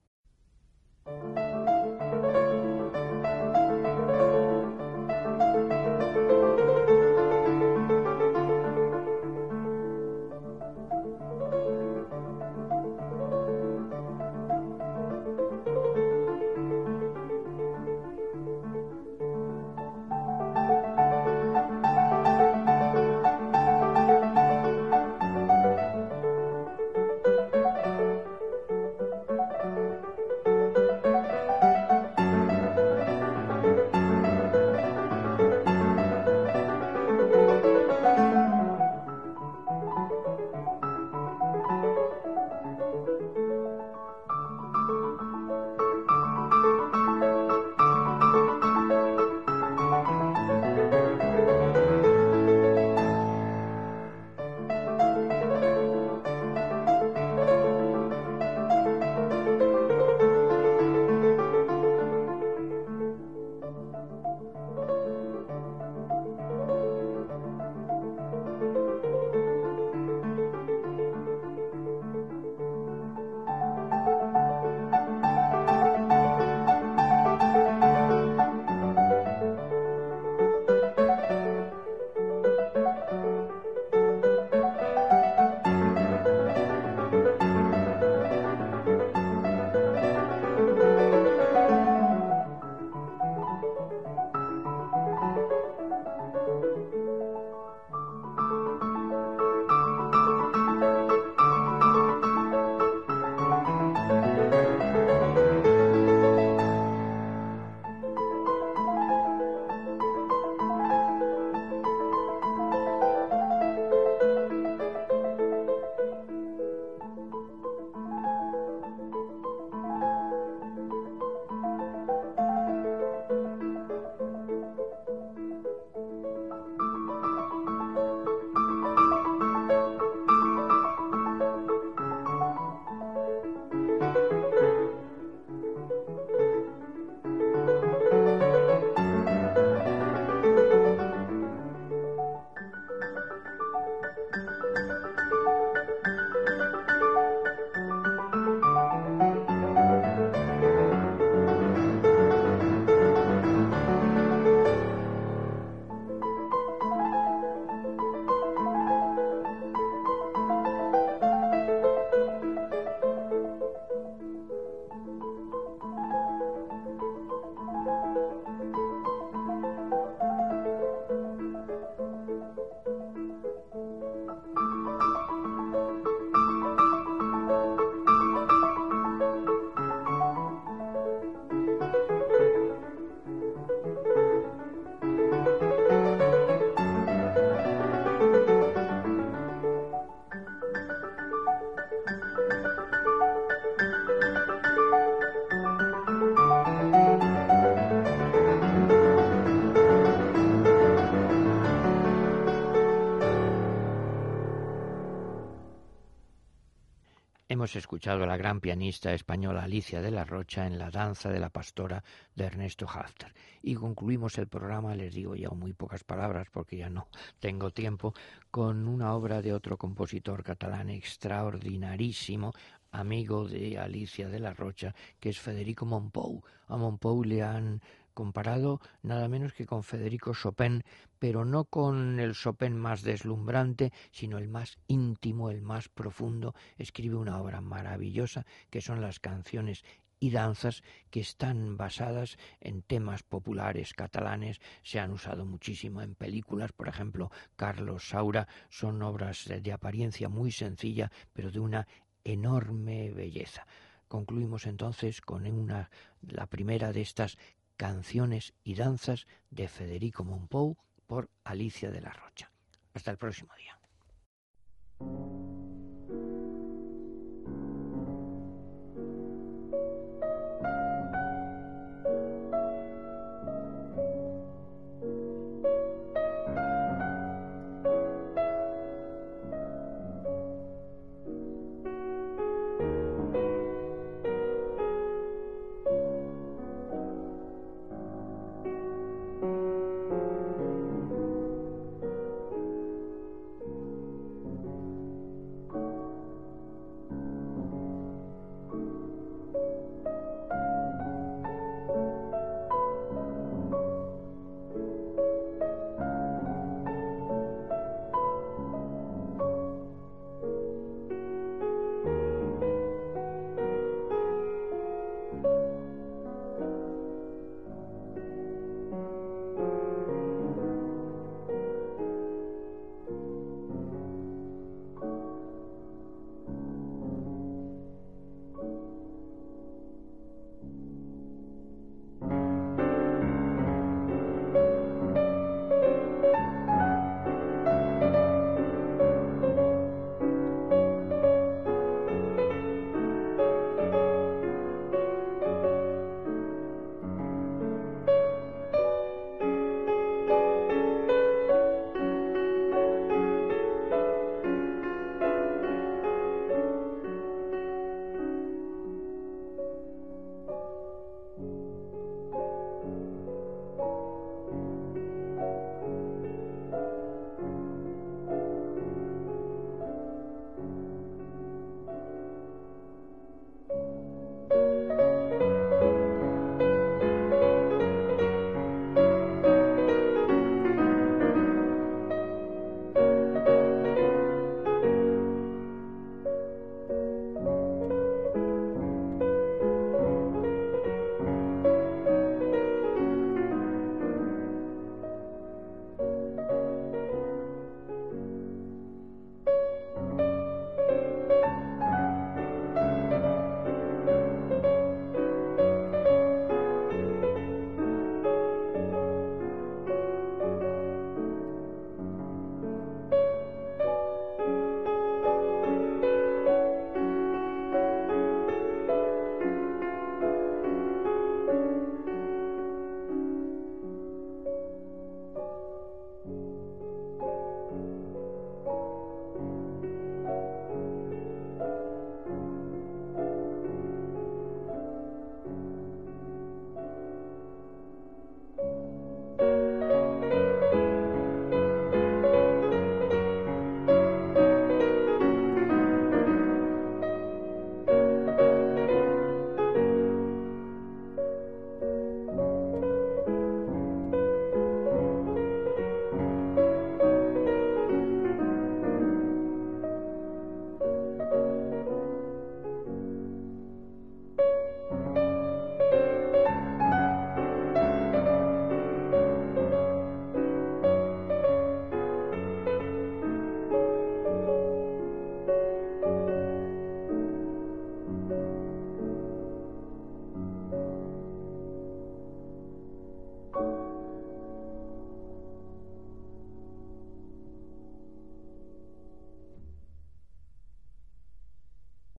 Escuchado 207.97 208.25
a 208.25 208.27
la 208.27 208.37
gran 208.37 208.61
pianista 208.61 209.11
española 209.11 209.63
Alicia 209.63 210.03
de 210.03 210.11
la 210.11 210.23
Rocha 210.23 210.67
en 210.67 210.77
La 210.77 210.91
danza 210.91 211.31
de 211.31 211.39
la 211.39 211.49
pastora 211.49 212.03
de 212.35 212.45
Ernesto 212.45 212.87
Hafter. 212.87 213.33
Y 213.63 213.73
concluimos 213.73 214.37
el 214.37 214.47
programa, 214.47 214.93
les 214.93 215.15
digo 215.15 215.35
ya 215.35 215.49
muy 215.49 215.73
pocas 215.73 216.03
palabras 216.03 216.47
porque 216.51 216.77
ya 216.77 216.91
no 216.91 217.07
tengo 217.39 217.71
tiempo, 217.71 218.13
con 218.51 218.87
una 218.87 219.15
obra 219.15 219.41
de 219.41 219.51
otro 219.51 219.77
compositor 219.77 220.43
catalán 220.43 220.91
extraordinarísimo, 220.91 222.53
amigo 222.91 223.47
de 223.47 223.79
Alicia 223.79 224.29
de 224.29 224.41
la 224.41 224.53
Rocha, 224.53 224.93
que 225.19 225.29
es 225.29 225.39
Federico 225.39 225.87
Monpou. 225.87 226.43
A 226.67 226.77
Monpou 226.77 227.23
le 227.23 227.41
han 227.41 227.81
comparado 228.17 228.81
nada 229.03 229.27
menos 229.27 229.53
que 229.53 229.67
con 229.67 229.83
Federico 229.83 230.33
Chopin, 230.33 230.81
pero 231.19 231.45
no 231.45 231.65
con 231.65 232.19
el 232.19 232.33
Chopin 232.33 232.75
más 232.75 233.03
deslumbrante, 233.03 233.93
sino 234.09 234.39
el 234.39 234.47
más 234.47 234.79
íntimo, 234.87 235.51
el 235.51 235.61
más 235.61 235.87
profundo. 235.87 236.55
Escribe 236.79 237.15
una 237.15 237.39
obra 237.39 237.61
maravillosa 237.61 238.47
que 238.71 238.81
son 238.81 239.01
las 239.01 239.19
canciones 239.19 239.83
y 240.19 240.31
danzas 240.31 240.81
que 241.11 241.19
están 241.19 241.77
basadas 241.77 242.39
en 242.59 242.81
temas 242.81 243.21
populares 243.21 243.93
catalanes, 243.93 244.61
se 244.81 244.99
han 244.99 245.11
usado 245.11 245.45
muchísimo 245.45 246.01
en 246.01 246.15
películas, 246.15 246.71
por 246.71 246.87
ejemplo, 246.87 247.29
Carlos 247.55 248.09
Saura, 248.09 248.47
son 248.67 249.03
obras 249.03 249.47
de 249.61 249.71
apariencia 249.71 250.27
muy 250.27 250.51
sencilla, 250.51 251.11
pero 251.33 251.51
de 251.51 251.59
una 251.59 251.87
enorme 252.23 253.11
belleza. 253.11 253.67
Concluimos 254.07 254.65
entonces 254.65 255.19
con 255.19 255.45
una 255.45 255.91
la 256.21 256.47
primera 256.47 256.93
de 256.93 257.01
estas 257.01 257.37
Canciones 257.77 258.53
y 258.63 258.73
danzas 258.73 259.27
de 259.51 259.67
Federico 259.67 260.23
Monpou 260.23 260.77
por 261.05 261.29
Alicia 261.43 261.91
de 261.91 262.01
la 262.01 262.11
Rocha. 262.11 262.51
Hasta 262.93 263.11
el 263.11 263.17
próximo 263.17 263.53
día. 263.55 263.79